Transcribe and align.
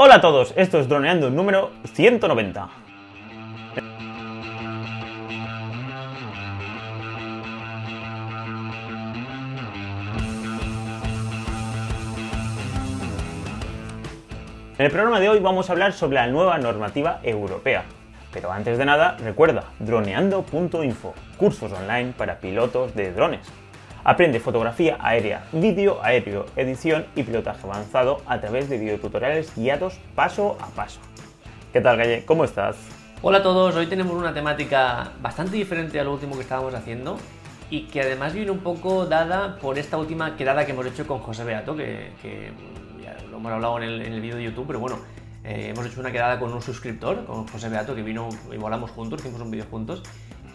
Hola 0.00 0.14
a 0.14 0.20
todos, 0.20 0.54
esto 0.54 0.78
es 0.78 0.88
Droneando 0.88 1.28
número 1.28 1.72
190. 1.92 2.68
En 14.78 14.86
el 14.86 14.92
programa 14.92 15.18
de 15.18 15.30
hoy 15.30 15.40
vamos 15.40 15.68
a 15.68 15.72
hablar 15.72 15.92
sobre 15.92 16.14
la 16.14 16.28
nueva 16.28 16.58
normativa 16.58 17.18
europea. 17.24 17.82
Pero 18.32 18.52
antes 18.52 18.78
de 18.78 18.84
nada, 18.84 19.16
recuerda, 19.18 19.64
droneando.info, 19.80 21.12
cursos 21.36 21.72
online 21.72 22.12
para 22.16 22.38
pilotos 22.38 22.94
de 22.94 23.12
drones. 23.12 23.50
Aprende 24.08 24.40
fotografía 24.40 24.96
aérea, 25.00 25.44
vídeo 25.52 26.02
aéreo, 26.02 26.46
edición 26.56 27.04
y 27.14 27.24
pilotaje 27.24 27.60
avanzado 27.66 28.22
a 28.24 28.40
través 28.40 28.70
de 28.70 28.78
videotutoriales 28.78 29.54
guiados 29.54 30.00
paso 30.14 30.56
a 30.62 30.68
paso. 30.68 30.98
¿Qué 31.74 31.82
tal, 31.82 31.98
Galle? 31.98 32.24
¿Cómo 32.24 32.44
estás? 32.44 32.78
Hola 33.20 33.36
a 33.36 33.42
todos, 33.42 33.76
hoy 33.76 33.86
tenemos 33.86 34.14
una 34.14 34.32
temática 34.32 35.12
bastante 35.20 35.58
diferente 35.58 36.00
a 36.00 36.04
lo 36.04 36.14
último 36.14 36.36
que 36.36 36.40
estábamos 36.40 36.72
haciendo 36.72 37.18
y 37.68 37.82
que 37.82 38.00
además 38.00 38.32
viene 38.32 38.50
un 38.50 38.60
poco 38.60 39.04
dada 39.04 39.58
por 39.58 39.78
esta 39.78 39.98
última 39.98 40.38
quedada 40.38 40.64
que 40.64 40.72
hemos 40.72 40.86
hecho 40.86 41.06
con 41.06 41.18
José 41.18 41.44
Beato, 41.44 41.76
que, 41.76 42.12
ya 43.04 43.14
lo 43.30 43.36
hemos 43.36 43.52
hablado 43.52 43.76
en 43.76 43.82
el, 43.82 44.00
en 44.00 44.22
vídeo 44.22 44.36
de 44.36 44.44
YouTube, 44.44 44.68
pero 44.68 44.80
bueno, 44.80 45.00
eh, 45.44 45.66
hemos 45.68 45.84
hecho 45.84 46.00
una 46.00 46.10
quedada 46.10 46.40
con 46.40 46.50
un 46.50 46.62
suscriptor, 46.62 47.26
con 47.26 47.46
José 47.46 47.68
Beato, 47.68 47.94
que 47.94 48.02
vino 48.02 48.30
y 48.50 48.56
volamos 48.56 48.90
juntos, 48.90 49.20
hicimos 49.20 49.42
un 49.42 49.50
vídeo 49.50 49.66
juntos, 49.70 50.02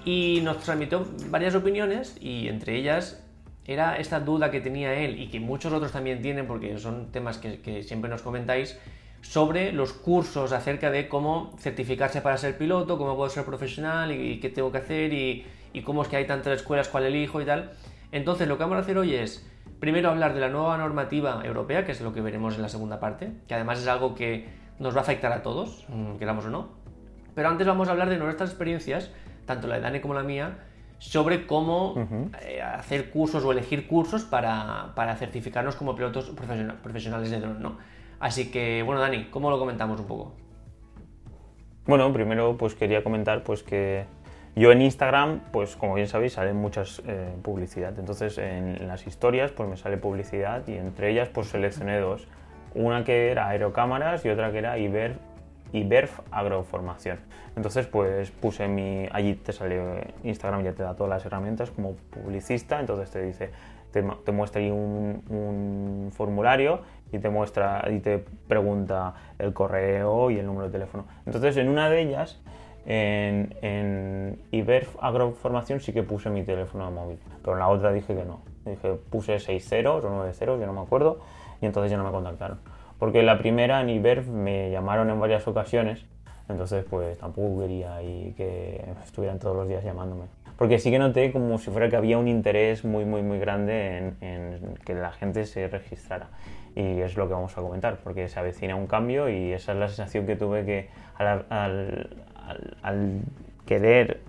y 0.05 0.41
nos 0.43 0.57
transmitió 0.57 1.05
varias 1.29 1.53
opiniones 1.53 2.17
y 2.19 2.47
entre 2.47 2.75
ellas 2.75 3.22
era 3.65 3.97
esta 3.97 4.19
duda 4.19 4.51
que 4.51 4.59
tenía 4.59 4.93
él 4.93 5.19
y 5.19 5.27
que 5.27 5.39
muchos 5.39 5.71
otros 5.71 5.91
también 5.91 6.21
tienen, 6.21 6.47
porque 6.47 6.77
son 6.77 7.11
temas 7.11 7.37
que, 7.37 7.83
siempre 7.83 8.09
nos 8.09 8.21
comentáis, 8.21 8.77
sobre 9.21 9.71
los 9.71 9.93
cursos 9.93 10.51
acerca 10.51 10.91
de 10.91 11.07
cómo 11.07 11.55
certificarse 11.57 12.21
para 12.21 12.37
ser 12.37 12.57
piloto, 12.57 12.97
cómo 12.97 13.15
puedo 13.15 13.29
ser 13.29 13.45
profesional 13.45 14.11
y, 14.11 14.39
qué 14.39 14.49
tengo 14.49 14.71
que 14.71 14.79
hacer 14.79 15.13
y, 15.13 15.45
cómo 15.85 16.03
es 16.03 16.09
que 16.09 16.17
hay 16.17 16.27
tantas 16.27 16.59
escuelas, 16.59 16.89
cuál 16.89 17.05
elijo 17.05 17.41
y 17.41 17.45
tal. 17.45 17.71
Entonces, 18.11 18.47
lo 18.47 18.57
que 18.57 18.63
vamos 18.63 18.77
a 18.77 18.81
hacer 18.81 18.97
hoy 18.97 19.15
es, 19.15 19.49
primero 19.79 20.09
hablar 20.09 20.33
de 20.33 20.41
la 20.41 20.49
nueva 20.49 20.77
normativa 20.77 21.41
europea, 21.43 21.85
que 21.85 21.93
es 21.93 22.01
lo 22.01 22.13
que 22.13 22.21
veremos 22.21 22.55
en 22.55 22.61
la 22.61 22.69
segunda 22.69 22.99
parte, 22.99 23.31
que 23.47 23.55
además 23.55 23.79
es 23.79 23.87
algo 23.87 24.13
que 24.13 24.45
nos 24.77 24.93
va 24.93 24.99
a 24.99 25.03
afectar 25.03 25.31
a 25.31 25.41
todos, 25.41 25.85
mm, 25.87 26.17
queramos 26.17 26.45
o 26.45 26.49
no. 26.49 26.69
Pero 27.33 27.49
antes 27.49 27.65
vamos 27.65 27.87
a 27.87 27.91
hablar 27.91 28.09
de 28.09 28.17
nuestras 28.17 28.49
experiencias, 28.49 29.09
tanto 29.45 29.67
la 29.67 29.75
de 29.75 29.81
Dani 29.81 29.99
como 30.01 30.13
la 30.13 30.23
mía, 30.23 30.59
sobre 31.03 31.45
cómo 31.45 31.95
eh, 32.41 32.61
hacer 32.61 33.09
cursos 33.09 33.43
o 33.43 33.51
elegir 33.51 33.87
cursos 33.87 34.23
para, 34.23 35.15
certificarnos 35.17 35.75
como 35.75 35.95
pilotos 35.95 36.29
profesionales 36.29 37.29
de 37.29 37.39
dron, 37.39 37.61
¿no? 37.61 37.77
Así 38.19 38.49
que, 38.49 38.83
bueno, 38.83 39.01
Dani, 39.01 39.25
¿cómo 39.25 39.49
lo 39.49 39.59
comentamos 39.59 39.99
un 39.99 40.07
poco? 40.07 40.33
Bueno, 41.85 42.11
primero 42.13 42.55
pues 42.57 42.73
quería 42.73 43.03
comentar 43.03 43.43
pues 43.43 43.63
que 43.63 44.05
yo 44.55 44.71
en 44.71 44.81
Instagram, 44.81 45.41
pues 45.51 45.75
como 45.75 45.95
bien 45.95 46.07
sabéis, 46.07 46.33
sale 46.33 46.53
muchas 46.53 47.01
eh, 47.05 47.35
publicidad. 47.41 47.99
Entonces 47.99 48.37
en, 48.37 48.87
las 48.87 49.05
historias 49.05 49.51
pues 49.51 49.67
me 49.67 49.75
sale 49.75 49.97
publicidad 49.97 50.65
y 50.67 50.77
entre 50.77 51.11
ellas 51.11 51.27
pues 51.27 51.47
seleccioné 51.47 51.99
dos. 51.99 52.27
Una 52.75 53.03
que 53.03 53.29
era 53.29 53.49
aerocámaras 53.49 54.23
y 54.23 54.29
otra 54.29 54.53
que 54.53 54.59
era 54.59 54.77
Iber 54.77 55.17
y 55.73 55.83
BERF 55.83 56.21
Agroformación. 56.31 57.19
Entonces, 57.57 57.87
pues 57.87 58.31
puse 58.31 58.67
mi. 58.67 59.07
Allí 59.11 59.33
te 59.33 59.51
sale 59.51 60.13
Instagram, 60.23 60.63
ya 60.63 60.73
te 60.73 60.83
da 60.83 60.95
todas 60.95 61.09
las 61.09 61.25
herramientas 61.25 61.71
como 61.71 61.95
publicista. 62.11 62.79
Entonces 62.79 63.11
te 63.11 63.21
dice, 63.21 63.49
te, 63.91 64.31
muestra 64.31 64.61
ahí 64.61 64.71
un, 64.71 66.11
formulario 66.13 66.81
y 67.11 67.19
te 67.19 67.29
muestra 67.29 67.85
y 67.91 67.99
te 67.99 68.19
pregunta 68.47 69.15
el 69.37 69.51
correo 69.53 70.31
y 70.31 70.39
el 70.39 70.45
número 70.45 70.67
de 70.67 70.71
teléfono. 70.71 71.05
Entonces, 71.25 71.57
en 71.57 71.69
una 71.69 71.89
de 71.89 72.01
ellas, 72.01 72.39
en, 72.85 73.55
en 73.61 74.39
IBERF 74.51 74.95
Agroformación, 75.01 75.79
sí 75.79 75.91
que 75.91 76.03
puse 76.03 76.29
mi 76.29 76.43
teléfono 76.43 76.89
móvil, 76.91 77.17
pero 77.41 77.53
en 77.53 77.59
la 77.59 77.67
otra 77.67 77.91
dije 77.91 78.15
que 78.15 78.25
no. 78.25 78.41
Dije, 78.65 78.93
puse 79.09 79.39
6 79.39 79.67
ceros 79.67 80.05
o 80.05 80.09
9 80.09 80.33
ceros, 80.33 80.59
yo 80.59 80.67
no 80.67 80.73
me 80.73 80.81
acuerdo, 80.81 81.19
y 81.61 81.65
entonces 81.65 81.91
ya 81.91 81.97
no 81.97 82.03
me 82.03 82.11
contactaron 82.11 82.59
porque 83.03 83.21
la 83.21 83.37
primera 83.37 83.81
en 83.81 83.89
Iberf 83.89 84.29
me 84.29 84.71
llamaron 84.71 85.09
en 85.09 85.19
varias 85.19 85.45
ocasiones, 85.45 86.05
entonces 86.47 86.85
pues 86.89 87.17
tampoco 87.17 87.59
quería 87.59 88.01
y 88.01 88.33
que 88.37 88.81
estuvieran 89.03 89.39
todos 89.39 89.57
los 89.57 89.67
días 89.67 89.83
llamándome. 89.83 90.27
Porque 90.57 90.79
sí 90.79 90.89
que 90.89 90.99
noté 90.99 91.33
como 91.33 91.57
si 91.57 91.69
fuera 91.69 91.89
que 91.89 91.97
había 91.97 92.17
un 92.17 92.29
interés 92.29 92.85
muy, 92.85 93.03
muy, 93.03 93.21
muy 93.21 93.39
grande 93.39 94.13
en, 94.21 94.77
que 94.85 94.93
la 94.93 95.11
gente 95.11 95.45
se 95.45 95.67
registrara. 95.67 96.29
Y 96.77 97.01
es 97.01 97.17
lo 97.17 97.27
que 97.27 97.33
vamos 97.33 97.57
a 97.57 97.61
comentar, 97.61 97.97
porque 98.05 98.29
se 98.29 98.39
avecina 98.39 98.77
un 98.77 98.87
cambio 98.87 99.27
y 99.27 99.51
esa 99.51 99.73
es 99.73 99.79
la 99.79 99.89
sensación 99.89 100.25
que 100.25 100.37
tuve 100.37 100.63
que 100.63 100.87
al, 101.17 101.45
al, 102.81 103.19
querer 103.65 104.21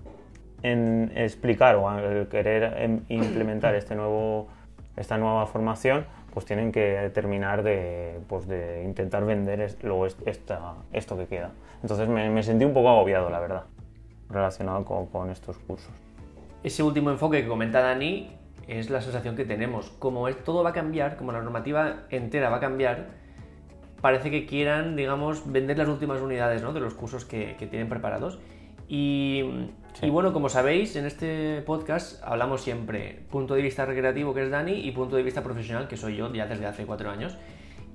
en 0.63 1.13
explicar 1.15 1.77
o 1.77 1.89
al 1.89 2.27
querer 2.27 2.73
em, 2.75 2.99
implementar 3.07 3.73
este 3.73 3.95
nuevo, 3.95 4.49
esta 4.97 5.17
nueva 5.17 5.47
formación, 5.47 6.05
pues 6.35 6.45
tienen 6.45 6.73
que 6.73 7.09
terminar 7.13 7.63
de, 7.63 8.19
pues 8.27 8.45
de 8.45 8.83
intentar 8.83 9.25
vender 9.25 9.73
luego 9.83 10.05
esto 10.05 11.17
que 11.17 11.27
queda. 11.27 11.51
Entonces 11.81 12.09
me, 12.09 12.43
sentí 12.43 12.65
un 12.65 12.73
poco 12.73 12.89
agobiado, 12.89 13.29
la 13.29 13.39
verdad, 13.39 13.63
relacionado 14.29 14.83
con, 14.83 15.29
estos 15.29 15.57
cursos. 15.59 15.93
Ese 16.61 16.83
último 16.83 17.09
enfoque 17.09 17.41
que 17.41 17.47
comenta 17.47 17.79
Dani 17.79 18.35
es 18.67 18.89
la 18.89 18.99
sensación 18.99 19.37
que 19.37 19.45
tenemos. 19.45 19.91
Como 19.91 20.29
todo 20.33 20.61
va 20.61 20.71
a 20.71 20.73
cambiar, 20.73 21.15
como 21.15 21.31
la 21.31 21.41
normativa 21.41 22.03
entera 22.09 22.49
va 22.49 22.57
a 22.57 22.59
cambiar, 22.59 23.05
parece 24.01 24.29
que 24.29 24.45
quieran, 24.45 24.97
digamos, 24.97 25.49
vender 25.49 25.77
las 25.77 25.87
últimas 25.87 26.19
unidades 26.19 26.61
de 26.61 26.79
los 26.81 26.95
cursos 26.95 27.23
que, 27.23 27.55
que 27.57 27.65
tienen 27.65 27.87
preparados. 27.87 28.39
Y 28.89 29.69
y 30.01 30.09
bueno, 30.09 30.33
como 30.33 30.49
sabéis, 30.49 30.95
en 30.95 31.05
este 31.05 31.61
podcast 31.61 32.21
hablamos 32.23 32.61
siempre 32.61 33.23
punto 33.31 33.55
de 33.55 33.61
vista 33.61 33.85
recreativo, 33.85 34.33
que 34.33 34.43
es 34.43 34.51
Dani, 34.51 34.73
y 34.73 34.91
punto 34.91 35.15
de 35.15 35.23
vista 35.23 35.41
profesional, 35.41 35.87
que 35.87 35.95
soy 35.95 36.17
yo, 36.17 36.31
ya 36.33 36.47
desde 36.47 36.65
hace 36.65 36.85
cuatro 36.85 37.09
años. 37.09 37.37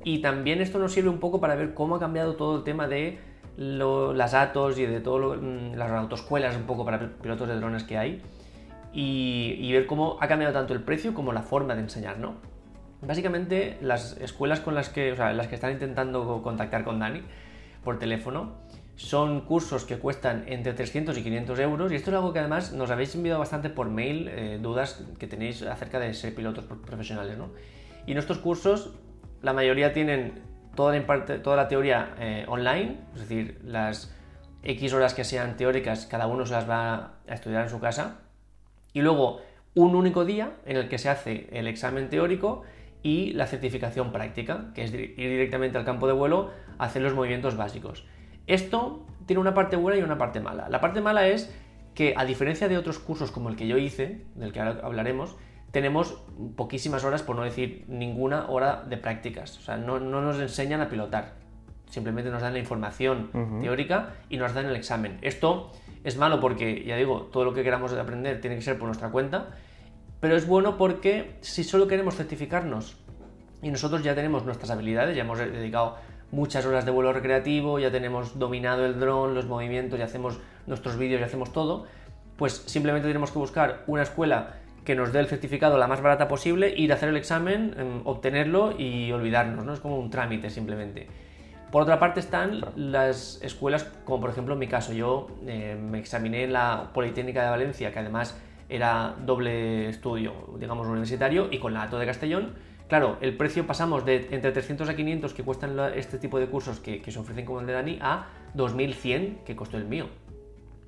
Y 0.03 0.21
también 0.21 0.61
esto 0.61 0.79
nos 0.79 0.93
sirve 0.93 1.11
un 1.11 1.19
poco 1.19 1.41
para 1.41 1.55
ver 1.57 1.75
cómo 1.75 1.97
ha 1.97 2.01
cambiado 2.01 2.37
todo 2.37 2.57
el 2.57 2.65
tema 2.65 2.89
de 2.89 3.19
las 3.57 4.33
ATOS 4.33 4.79
y 4.79 4.87
de 4.87 5.01
todas 5.01 5.39
mm, 5.41 5.75
las 5.75 5.91
autoescuelas 5.91 6.57
un 6.57 6.63
poco 6.63 6.85
para 6.85 6.99
pilotos 7.21 7.49
de 7.49 7.57
drones 7.57 7.85
que 7.85 7.99
hay. 7.99 8.23
Y, 8.93 9.71
ver 9.73 9.87
cómo 9.87 10.17
ha 10.21 10.27
cambiado 10.27 10.53
tanto 10.53 10.75
el 10.75 10.83
precio 10.83 11.15
como 11.15 11.33
la 11.33 11.43
forma 11.43 11.75
de 11.75 11.83
enseñar, 11.83 12.19
¿no? 12.19 12.35
Básicamente, 13.03 13.79
las 13.81 14.17
escuelas 14.21 14.61
con 14.61 14.75
las 14.75 14.89
que, 14.89 15.13
o 15.13 15.17
sea, 15.17 15.33
las 15.33 15.47
que 15.47 15.55
están 15.55 15.73
intentando 15.73 16.43
contactar 16.43 16.83
con 16.83 16.99
Dani 16.99 17.23
por 17.85 17.99
teléfono, 17.99 18.57
son 19.01 19.41
cursos 19.41 19.87
que 19.87 19.99
cuestan 19.99 20.45
entre 20.47 20.75
300 20.75 21.17
y 21.17 21.23
500 21.23 21.59
euros 21.61 21.91
y 21.91 21.95
esto 21.95 22.11
es 22.11 22.17
algo 22.17 22.35
que 22.35 22.39
además 22.39 22.73
nos 22.73 22.91
habéis 22.91 23.15
enviado 23.15 23.39
bastante 23.39 23.71
por 23.71 23.89
mail, 23.89 24.29
eh, 24.29 24.59
dudas 24.61 25.03
que 25.19 25.27
tenéis 25.27 25.63
acerca 25.63 25.99
de 25.99 26.13
ser 26.13 26.35
pilotos 26.35 26.67
profesionales. 26.67 27.39
¿no? 27.39 27.51
Y 28.07 28.13
nuestros 28.13 28.39
cursos, 28.39 28.91
la 29.41 29.55
mayoría 29.55 29.95
tienen 29.95 30.43
toda 30.75 30.95
la, 30.95 31.43
toda 31.43 31.57
la 31.57 31.67
teoría 31.67 32.15
eh, 32.19 32.45
online, 32.47 32.99
es 33.15 33.21
decir, 33.23 33.59
las 33.65 34.15
X 34.63 34.93
horas 34.93 35.15
que 35.15 35.25
sean 35.25 35.57
teóricas, 35.57 36.05
cada 36.05 36.27
uno 36.27 36.45
se 36.45 36.53
las 36.53 36.69
va 36.69 37.15
a 37.27 37.35
estudiar 37.35 37.63
en 37.63 37.71
su 37.71 37.81
casa. 37.81 38.19
Y 38.93 39.01
luego 39.01 39.41
un 39.75 39.95
único 39.95 40.27
día 40.27 40.53
en 40.67 40.77
el 40.77 40.91
que 40.91 40.99
se 40.99 41.09
hace 41.09 41.49
el 41.53 41.69
examen 41.69 42.11
teórico 42.11 42.65
y 43.03 43.33
la 43.33 43.47
certificación 43.47 44.13
práctica, 44.13 44.73
que 44.75 44.85
es 44.85 44.93
ir 44.93 45.17
directamente 45.17 45.79
al 45.79 45.87
campo 45.87 46.07
de 46.07 46.13
vuelo 46.13 46.51
a 46.77 46.85
hacer 46.85 47.01
los 47.01 47.15
movimientos 47.15 47.57
básicos. 47.57 48.05
Esto 48.47 49.07
tiene 49.27 49.41
una 49.41 49.55
parte 49.55 49.77
buena 49.77 49.99
y 49.99 50.03
una 50.03 50.19
parte 50.19 50.41
mala. 50.41 50.69
La 50.69 50.81
parte 50.81 51.01
mala 51.01 51.29
es 51.29 51.55
que 51.95 52.15
a 52.17 52.25
diferencia 52.25 52.69
de 52.69 52.79
otros 52.79 52.99
cursos 52.99 53.31
como 53.31 53.49
el 53.49 53.57
que 53.57 53.67
yo 53.67 53.79
hice, 53.79 54.25
del 54.35 54.53
que 54.53 54.61
ahora 54.61 54.81
hablaremos, 54.83 55.37
tenemos 55.71 56.21
poquísimas 56.57 57.05
horas, 57.05 57.23
por 57.23 57.37
no 57.37 57.43
decir 57.43 57.85
ninguna 57.89 58.49
hora 58.49 58.83
de 58.89 58.97
prácticas. 58.97 59.59
O 59.59 59.61
sea, 59.61 59.77
no, 59.77 60.01
nos 60.01 60.41
enseñan 60.41 60.81
a 60.81 60.89
pilotar. 60.89 61.35
Simplemente 61.89 62.31
nos 62.31 62.43
dan 62.43 62.53
la 62.53 62.59
información 62.59 63.31
teórica 63.61 64.15
y 64.29 64.37
nos 64.37 64.55
dan 64.55 64.67
el 64.67 64.77
examen. 64.77 65.19
Esto 65.23 65.73
es 66.05 66.17
malo 66.17 66.41
porque, 66.41 66.85
ya 66.85 66.97
digo, 66.97 67.29
todo 67.33 67.45
lo 67.45 67.53
que 67.53 67.63
queramos 67.63 67.93
aprender 67.93 68.41
tiene 68.41 68.57
que 68.57 68.63
ser 68.63 68.79
por 68.79 68.87
nuestra 68.87 69.11
cuenta, 69.11 69.49
pero 70.21 70.37
es 70.37 70.47
bueno 70.47 70.77
porque 70.77 71.37
si 71.41 71.65
solo 71.65 71.89
queremos 71.89 72.15
certificarnos 72.15 72.97
y 73.63 73.71
nosotros 73.71 74.03
ya 74.03 74.15
tenemos 74.15 74.45
nuestras 74.45 74.71
habilidades, 74.71 75.17
ya 75.17 75.23
hemos 75.23 75.39
dedicado 75.39 75.97
muchas 76.33 76.65
horas 76.67 76.85
de 76.85 76.91
vuelo 76.91 77.13
recreativo, 77.13 77.79
ya 77.79 77.91
tenemos 77.91 78.39
dominado 78.39 78.87
el 78.87 78.99
dron, 78.99 79.35
los 79.35 79.47
movimientos, 79.47 79.99
ya 79.99 80.05
hacemos 80.05 80.39
nuestros 80.67 80.97
vídeos, 80.97 81.21
y 81.21 81.25
hacemos 81.25 81.53
todo, 81.53 81.87
pues 82.37 82.63
simplemente 82.67 83.09
tenemos 83.09 83.31
que 83.31 83.39
buscar 83.39 83.85
una 83.87 84.03
escuela 84.03 84.55
que 84.85 84.95
nos 84.95 85.13
dé 85.13 85.21
el 85.21 85.27
certificado 85.27 85.77
la 85.77 85.87
más 85.87 86.01
barata 86.01 86.27
posible, 86.29 86.73
ir 86.77 86.93
a 86.93 86.95
hacer 86.95 87.11
el 87.11 87.17
examen, 87.17 87.75
em, 87.79 88.01
obtenerlo 88.05 88.75
y 88.79 89.13
olvidarnos, 89.13 89.65
¿no? 89.65 89.75
Es 89.75 89.81
como 89.81 89.99
un 89.99 90.11
trámite 90.11 90.51
simplemente. 90.51 91.07
Por 91.71 91.83
otra 91.83 92.01
parte 92.01 92.19
están 92.19 92.65
las 92.75 93.41
escuelas, 93.43 93.85
como 94.05 94.23
por 94.23 94.31
ejemplo 94.31 94.55
en 94.55 94.59
mi 94.59 94.67
caso, 94.67 94.93
yo 94.93 95.29
eh, 95.47 95.79
me 95.81 95.99
examiné 95.99 96.45
en 96.45 96.53
la 96.53 96.91
Politécnica 96.93 97.45
de 97.45 97.51
Valencia, 97.51 97.93
que 97.93 97.99
además 97.99 98.41
era 98.69 99.15
doble 99.25 99.89
estudio, 99.89 100.33
digamos, 100.59 100.87
universitario, 100.87 101.49
y 101.51 101.59
con 101.59 101.75
la 101.75 101.83
ATO 101.83 101.99
de 101.99 102.07
Castellón, 102.07 102.55
Claro, 102.91 103.19
el 103.21 103.37
precio 103.37 103.69
pasamos 103.69 104.05
de 104.05 104.27
entre 104.33 104.51
300 104.51 104.89
a 104.89 104.97
500 104.97 105.33
que 105.33 105.45
cuestan 105.45 105.79
este 105.95 106.19
tipo 106.19 106.41
de 106.41 106.49
cursos 106.49 106.81
que, 106.81 107.01
se 107.07 107.19
ofrecen 107.21 107.45
como 107.45 107.61
el 107.61 107.67
de 107.69 107.73
Dani 107.73 107.99
a 108.03 108.27
2100 108.55 109.43
que 109.47 109.55
costó 109.55 109.77
el 109.77 109.85
mío. 109.85 110.09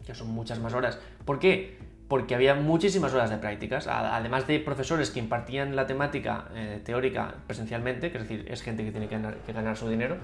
Ya 0.05 0.17
son 0.17 0.27
muchas 0.33 0.59
más 0.59 0.75
horas. 0.75 0.99
¿Por 1.25 1.39
qué? 1.39 1.79
Porque 2.09 2.35
había 2.35 2.57
muchísimas 2.57 3.15
horas 3.15 3.31
de 3.31 3.37
prácticas, 3.37 3.87
además 3.87 4.49
de 4.49 4.59
profesores 4.59 5.13
que 5.13 5.21
impartían 5.21 5.77
la 5.77 5.87
temática 5.87 6.49
eh, 6.57 6.81
teórica 6.85 7.37
presencialmente, 7.47 8.11
que 8.11 8.19
es 8.19 8.29
decir, 8.29 8.47
es 8.51 8.63
gente 8.63 8.85
que 8.85 8.91
tiene 8.91 9.07
que 9.07 9.53
ganar, 9.53 9.77
su 9.77 9.89
dinero, 9.89 10.17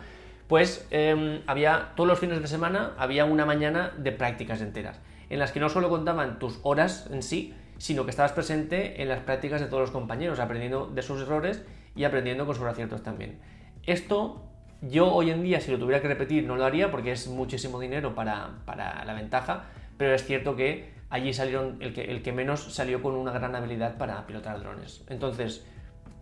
pues 0.48 0.84
eh, 0.90 1.42
había 1.46 1.92
todos 1.94 2.08
los 2.08 2.19
fines 2.19 2.42
de 2.42 2.48
semana 2.48 2.94
había 2.98 3.25
una 3.25 3.46
mañana 3.46 3.92
de 3.96 4.10
prácticas 4.10 4.62
enteras, 4.62 5.00
en 5.30 5.38
las 5.38 5.52
que 5.52 5.60
no 5.60 5.69
solo 5.69 5.88
contaban 5.90 6.40
tus 6.40 6.58
horas 6.64 7.08
en 7.12 7.22
sí, 7.22 7.54
sino 7.78 8.04
que 8.04 8.10
estabas 8.10 8.32
presente 8.32 9.00
en 9.02 9.08
las 9.08 9.20
prácticas 9.20 9.60
de 9.60 9.66
todos 9.66 9.80
los 9.80 9.90
compañeros, 9.90 10.38
aprendiendo 10.40 10.86
de 10.86 11.02
sus 11.02 11.22
errores 11.22 11.64
y 11.94 12.04
aprendiendo 12.04 12.44
con 12.44 12.54
sus 12.54 12.66
aciertos 12.66 13.02
también. 13.02 13.38
Esto 13.86 14.44
yo 14.82 15.12
hoy 15.12 15.30
en 15.30 15.42
día, 15.42 15.60
si 15.60 15.72
lo 15.72 15.78
tuviera 15.78 16.00
que 16.00 16.08
repetir, 16.08 16.46
no 16.46 16.56
lo 16.56 16.64
haría 16.64 16.90
porque 16.90 17.12
es 17.12 17.26
muchísimo 17.28 17.80
dinero 17.80 18.14
para, 18.14 18.60
para 18.64 19.04
la 19.04 19.14
ventaja, 19.14 19.64
pero 19.96 20.14
es 20.14 20.25
cierto 20.25 20.54
que 20.54 20.90
allí 21.10 21.32
salieron, 21.32 21.78
el 21.80 21.92
que, 21.92 22.02
el 22.02 22.22
que 22.22 22.32
menos 22.32 22.75
salió 22.75 23.02
con 23.02 23.14
una 23.14 23.32
gran 23.32 23.54
habilidad 23.56 23.96
para 23.96 24.26
pilotar 24.26 24.60
drones. 24.60 25.04
Entonces, 25.08 25.66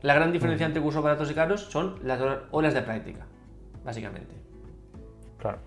la 0.03 0.15
gran 0.15 0.33
diferencia 0.33 0.67
entre 0.67 0.81
cursos 0.81 1.03
baratos 1.03 1.31
y 1.31 1.35
caros 1.35 1.63
son 1.63 1.99
las 2.03 2.21
horas 2.51 2.73
de 2.73 2.83
práctica, 2.83 3.27
básicamente. 3.85 4.35
Claro. 5.39 5.59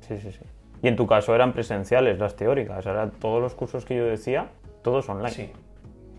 Sí, 0.00 0.18
sí, 0.18 0.32
sí. 0.32 0.40
Y 0.82 0.88
en 0.88 0.96
tu 0.96 1.06
caso 1.06 1.34
eran 1.34 1.52
presenciales 1.52 2.18
las 2.18 2.36
teóricas. 2.36 2.86
Ahora 2.86 3.10
todos 3.10 3.40
los 3.40 3.54
cursos 3.54 3.84
que 3.84 3.96
yo 3.96 4.04
decía, 4.04 4.50
todos 4.86 5.08
online. 5.08 5.30
Sí. 5.30 5.50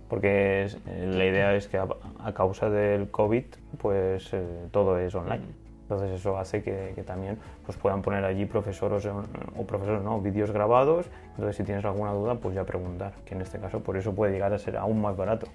Porque 0.10 0.64
es- 0.66 0.78
eh, 0.88 1.06
la 1.08 1.26
idea 1.26 1.56
es 1.56 1.68
que 1.70 1.78
a, 1.78 1.88
a 2.24 2.34
causa 2.34 2.70
del 2.70 3.10
COVID, 3.10 3.46
pues 3.78 4.34
eh, 4.34 4.68
todo 4.72 4.98
es 5.00 5.16
online. 5.16 5.42
Entonces 5.84 6.12
eso 6.12 6.38
hace 6.38 6.62
que, 6.64 6.92
que 6.96 7.04
también 7.04 7.38
pues, 7.66 7.78
puedan 7.78 8.02
poner 8.02 8.26
allí 8.26 8.46
profesores 8.46 9.06
o, 9.06 9.66
profesores, 9.66 10.02
no, 10.04 10.20
vídeos 10.20 10.52
grabados. 10.52 11.06
Entonces 11.32 11.56
si 11.56 11.64
tienes 11.64 11.86
alguna 11.86 12.12
duda, 12.12 12.36
pues 12.36 12.56
ya 12.56 12.66
preguntar. 12.66 13.14
Que 13.26 13.36
en 13.36 13.42
este 13.42 13.58
caso 13.58 13.80
por 13.80 13.96
eso 13.96 14.14
puede 14.14 14.34
llegar 14.34 14.52
a 14.54 14.58
ser 14.60 14.76
aún 14.76 15.02
más 15.02 15.16
barato. 15.16 15.48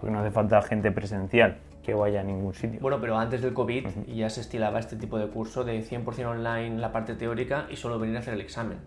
Porque 0.00 0.12
no 0.12 0.18
hace 0.20 0.32
falta 0.32 0.60
gente 0.62 0.90
presencial 0.90 1.58
que 1.84 1.94
vaya 1.94 2.22
a 2.22 2.24
ningún 2.24 2.54
sitio. 2.54 2.80
Bueno, 2.80 2.98
pero 3.00 3.16
antes 3.16 3.40
del 3.40 3.54
COVID 3.54 3.86
ya 4.08 4.28
se 4.30 4.40
estilaba 4.40 4.80
este 4.80 4.96
tipo 4.96 5.16
de 5.16 5.28
curso 5.28 5.62
de 5.62 5.80
100% 5.84 6.26
online 6.26 6.78
la 6.80 6.90
parte 6.90 7.14
teórica 7.14 7.66
y 7.70 7.76
solo 7.76 8.00
venir 8.00 8.16
a 8.16 8.18
hacer 8.18 8.34
el 8.34 8.40
examen. 8.40 8.78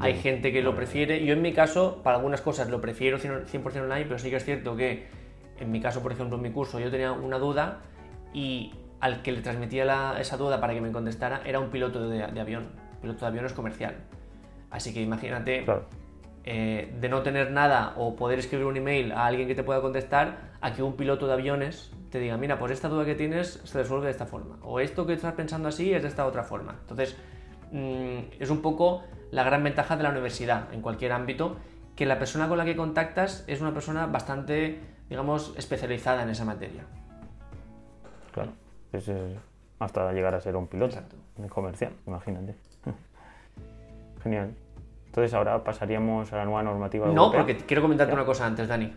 Hay, 0.00 0.14
gente 0.14 0.52
que 0.52 0.62
lo 0.62 0.74
prefiere. 0.74 1.24
Yo 1.24 1.34
en 1.34 1.42
mi 1.42 1.52
caso, 1.52 2.00
para 2.02 2.16
algunas 2.16 2.40
cosas 2.40 2.68
lo 2.70 2.80
prefiero 2.80 3.18
100% 3.18 3.82
online, 3.82 4.04
pero 4.04 4.18
sí 4.18 4.30
que 4.30 4.36
es 4.36 4.44
cierto 4.44 4.76
que 4.76 5.06
en 5.60 5.70
mi 5.70 5.80
caso, 5.80 6.02
por 6.02 6.12
ejemplo, 6.12 6.36
en 6.36 6.42
mi 6.42 6.50
curso 6.50 6.80
yo 6.80 6.90
tenía 6.90 7.12
una 7.12 7.38
duda 7.38 7.80
y 8.32 8.72
al 9.00 9.22
que 9.22 9.30
le 9.32 9.40
transmitía 9.42 9.84
la- 9.84 10.16
esa 10.20 10.36
duda 10.36 10.60
para 10.60 10.72
que 10.74 10.80
me 10.80 10.90
contestara 10.90 11.42
era 11.44 11.60
un 11.60 11.70
piloto 11.70 12.08
de, 12.08 12.26
de 12.26 12.40
avión. 12.40 12.68
Piloto 13.00 13.20
de 13.20 13.26
aviones 13.26 13.52
comercial. 13.52 13.94
Así 14.70 14.92
que 14.92 15.02
imagínate 15.02 15.64
Claro. 15.64 15.84
eh, 16.44 16.92
de 17.00 17.08
no 17.08 17.22
tener 17.22 17.50
nada 17.52 17.92
o 17.96 18.16
poder 18.16 18.38
escribir 18.38 18.66
un 18.66 18.76
email 18.76 19.12
a 19.12 19.26
alguien 19.26 19.46
que 19.46 19.54
te 19.54 19.62
pueda 19.62 19.80
contestar, 19.80 20.54
a 20.60 20.72
que 20.72 20.82
un 20.82 20.94
piloto 20.96 21.26
de 21.26 21.34
aviones 21.34 21.92
te 22.10 22.18
diga, 22.18 22.36
mira, 22.36 22.58
pues 22.58 22.72
esta 22.72 22.88
duda 22.88 23.04
que 23.04 23.14
tienes 23.14 23.60
se 23.64 23.78
resuelve 23.78 24.06
de 24.06 24.12
esta 24.12 24.26
forma, 24.26 24.58
o 24.62 24.80
esto 24.80 25.04
que 25.06 25.12
estás 25.12 25.34
pensando 25.34 25.68
así 25.68 25.92
es 25.92 26.02
de 26.02 26.08
esta 26.08 26.26
otra 26.26 26.42
forma. 26.44 26.76
Entonces, 26.80 27.16
mm, 27.72 28.18
es 28.40 28.50
un 28.50 28.62
poco 28.62 29.02
la 29.34 29.42
gran 29.42 29.64
ventaja 29.64 29.96
de 29.96 30.02
la 30.04 30.10
universidad 30.10 30.72
en 30.72 30.80
cualquier 30.80 31.12
ámbito, 31.12 31.56
que 31.96 32.06
la 32.06 32.18
persona 32.18 32.48
con 32.48 32.56
la 32.58 32.64
que 32.64 32.76
contactas 32.76 33.44
es 33.48 33.60
una 33.60 33.72
persona 33.74 34.06
bastante, 34.06 34.80
digamos, 35.08 35.54
especializada 35.58 36.22
en 36.22 36.30
esa 36.30 36.44
materia. 36.44 36.84
Claro. 38.32 38.52
Es, 38.92 39.08
eh, 39.08 39.36
hasta 39.80 40.12
llegar 40.12 40.34
a 40.34 40.40
ser 40.40 40.54
un 40.56 40.68
piloto 40.68 40.94
Exacto. 40.94 41.16
de 41.36 41.48
comercial, 41.48 41.92
imagínate. 42.06 42.54
Genial. 44.22 44.54
Entonces 45.06 45.34
ahora 45.34 45.62
pasaríamos 45.64 46.32
a 46.32 46.36
la 46.36 46.44
nueva 46.44 46.62
normativa 46.62 47.06
No, 47.06 47.12
europea. 47.26 47.40
porque 47.40 47.56
quiero 47.58 47.82
comentarte 47.82 48.12
una 48.14 48.24
cosa 48.24 48.46
antes, 48.46 48.68
Dani. 48.68 48.92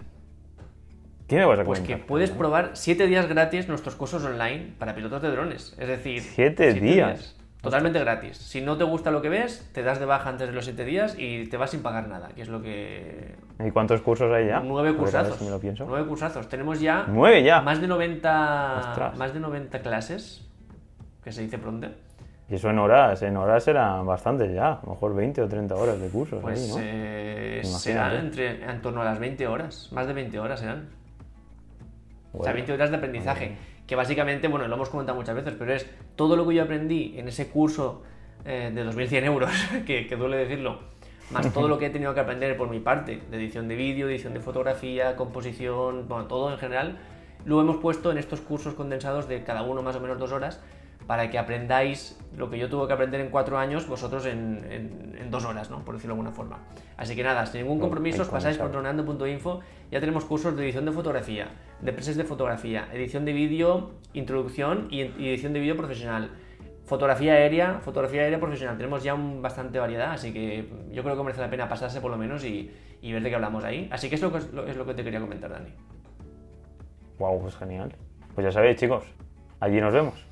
¿Qué 1.27 1.35
me 1.35 1.45
vas 1.45 1.59
a 1.59 1.63
Pues 1.65 1.79
comentar? 1.79 1.99
que 1.99 2.05
puedes 2.05 2.31
probar 2.31 2.71
7 2.73 3.05
días 3.07 3.27
gratis 3.27 3.67
nuestros 3.67 3.95
cursos 3.95 4.23
online 4.23 4.73
para 4.79 4.95
pilotos 4.95 5.21
de 5.21 5.29
drones. 5.31 5.75
Es 5.77 5.87
decir, 5.87 6.21
¿Siete 6.21 6.73
días? 6.73 7.36
Totalmente 7.67 7.99
gratis. 7.99 8.37
Si 8.37 8.61
no 8.61 8.77
te 8.77 8.83
gusta 8.83 9.11
lo 9.11 9.21
que 9.21 9.29
ves, 9.29 9.69
te 9.73 9.83
das 9.83 9.99
de 9.99 10.05
baja 10.05 10.29
antes 10.29 10.47
de 10.47 10.53
los 10.53 10.63
7 10.65 10.85
días 10.85 11.15
y 11.17 11.47
te 11.47 11.57
vas 11.57 11.69
sin 11.71 11.81
pagar 11.81 12.07
nada, 12.07 12.29
que 12.35 12.41
es 12.41 12.47
lo 12.49 12.61
que... 12.61 13.35
¿Y 13.59 13.71
cuántos 13.71 14.01
cursos 14.01 14.31
hay 14.33 14.47
ya? 14.47 14.59
Nueve 14.61 14.95
cursazos. 14.95 15.37
si 15.37 15.45
me 15.45 15.51
lo 15.51 15.59
pienso. 15.59 15.85
Nueve 15.87 16.07
cursazos. 16.07 16.47
Tenemos 16.47 16.79
ya 16.79 17.05
Nueve 17.07 17.43
ya. 17.43 17.61
más 17.61 17.81
de 17.81 17.87
90, 17.87 18.77
Ostras. 18.79 19.17
más 19.17 19.33
de 19.33 19.39
90 19.39 19.79
clases, 19.81 20.47
que 21.23 21.31
se 21.31 21.41
dice 21.41 21.57
pronto. 21.57 21.87
Y 22.49 22.55
eso 22.55 22.69
en 22.69 22.79
horas, 22.79 23.21
en 23.23 23.35
horas 23.35 23.67
eran 23.67 24.05
bastantes 24.05 24.53
ya, 24.53 24.73
a 24.73 24.79
lo 24.85 24.91
mejor 24.93 25.13
20 25.15 25.41
o 25.41 25.47
30 25.49 25.75
horas 25.75 25.99
de 25.99 26.07
cursos 26.07 26.39
Pues 26.41 26.61
ahí, 26.61 26.69
¿no? 26.69 26.75
eh, 26.79 27.61
serán 27.65 28.15
entre, 28.15 28.63
en 28.63 28.81
torno 28.81 29.01
a 29.01 29.05
las 29.05 29.19
20 29.19 29.45
horas, 29.47 29.89
más 29.91 30.07
de 30.07 30.13
20 30.13 30.39
horas 30.39 30.61
serán. 30.61 30.87
O 32.31 32.43
sea, 32.43 32.53
Bueno, 32.53 32.53
20 32.53 32.73
horas 32.73 32.89
de 32.91 32.95
aprendizaje, 32.95 33.57
que 33.87 33.95
básicamente, 33.95 34.47
bueno, 34.47 34.67
lo 34.67 34.75
hemos 34.75 34.89
comentado 34.89 35.17
muchas 35.17 35.35
veces, 35.35 35.55
pero 35.57 35.73
es 35.73 35.89
todo 36.15 36.35
lo 36.35 36.47
que 36.47 36.55
yo 36.55 36.63
aprendí 36.63 37.15
en 37.17 37.29
ese 37.29 37.47
curso 37.47 38.03
eh, 38.45 38.71
de 38.73 38.85
2.100 38.85 39.23
euros, 39.23 39.51
que, 39.85 40.05
que 40.07 40.15
duele 40.15 40.37
decirlo, 40.37 40.79
más 41.31 41.51
todo 41.53 41.67
lo 41.67 41.77
que 41.77 41.87
he 41.87 41.89
tenido 41.89 42.13
que 42.13 42.19
aprender 42.19 42.55
por 42.57 42.69
mi 42.69 42.79
parte, 42.79 43.21
de 43.31 43.37
edición 43.37 43.67
de 43.67 43.75
vídeo, 43.75 44.09
edición 44.09 44.33
de 44.33 44.41
fotografía, 44.41 45.15
composición, 45.15 46.07
bueno, 46.07 46.25
todo 46.25 46.51
en 46.51 46.57
general, 46.57 46.99
lo 47.45 47.61
hemos 47.61 47.77
puesto 47.77 48.11
en 48.11 48.17
estos 48.17 48.41
cursos 48.41 48.73
condensados 48.73 49.27
de 49.27 49.43
cada 49.43 49.63
uno 49.63 49.81
más 49.81 49.95
o 49.95 50.01
menos 50.01 50.19
dos 50.19 50.31
horas, 50.31 50.61
para 51.07 51.29
que 51.29 51.37
aprendáis 51.39 52.19
lo 52.35 52.49
que 52.49 52.59
yo 52.59 52.69
tuve 52.69 52.85
que 52.87 52.93
aprender 52.93 53.21
en 53.21 53.29
cuatro 53.29 53.57
años, 53.57 53.87
vosotros 53.87 54.25
en, 54.25 54.65
en- 54.69 55.17
en 55.19 55.31
dos 55.31 55.45
horas, 55.45 55.69
¿no? 55.71 55.83
Por 55.83 55.95
decirlo 55.95 56.13
de 56.13 56.19
alguna 56.19 56.35
forma. 56.35 56.59
Así 56.97 57.15
que 57.15 57.23
nada, 57.23 57.45
sin 57.45 57.61
ningún 57.61 57.79
compromiso, 57.79 58.21
os 58.21 58.27
pasáis 58.29 58.57
por 58.57 58.71
droneando.info, 58.71 59.61
ya 59.89 59.99
tenemos 59.99 60.25
cursos 60.25 60.55
de 60.55 60.63
edición 60.63 60.85
de 60.85 60.91
fotografía, 60.91 61.47
de 61.81 61.93
presets 61.93 62.17
de 62.17 62.23
fotografía, 62.25 62.87
edición 62.93 63.23
de 63.25 63.33
vídeo, 63.33 63.91
introducción 64.13 64.87
y, 64.91 65.01
edición 65.01 65.53
de 65.53 65.59
vídeo 65.61 65.77
profesional, 65.77 66.31
fotografía 66.85 67.33
aérea, 67.33 67.79
fotografía 67.79 68.21
aérea 68.21 68.39
profesional. 68.39 68.77
Tenemos 68.77 69.03
ya 69.03 69.13
un, 69.13 69.41
bastante 69.41 69.79
variedad, 69.79 70.11
así 70.11 70.33
que 70.33 70.69
yo 70.91 71.03
creo 71.03 71.15
que 71.17 71.23
merece 71.23 71.41
la 71.41 71.49
pena 71.49 71.67
pasarse 71.69 71.99
por 72.01 72.11
lo 72.11 72.17
menos 72.17 72.43
y, 72.45 72.71
y 73.01 73.13
ver 73.13 73.23
de 73.23 73.29
qué 73.29 73.35
hablamos 73.35 73.63
ahí. 73.63 73.87
Así 73.91 74.09
que 74.09 74.15
eso 74.15 74.35
es 74.37 74.51
lo, 74.53 74.67
es 74.67 74.75
lo 74.75 74.85
que 74.85 74.93
te 74.93 75.03
quería 75.03 75.19
comentar, 75.21 75.49
Dani. 75.51 75.69
Wow, 77.19 77.41
pues 77.41 77.55
genial. 77.55 77.93
Pues 78.35 78.45
ya 78.45 78.51
sabéis, 78.51 78.77
chicos, 78.79 79.03
allí 79.59 79.81
nos 79.81 79.93
vemos. 79.93 80.25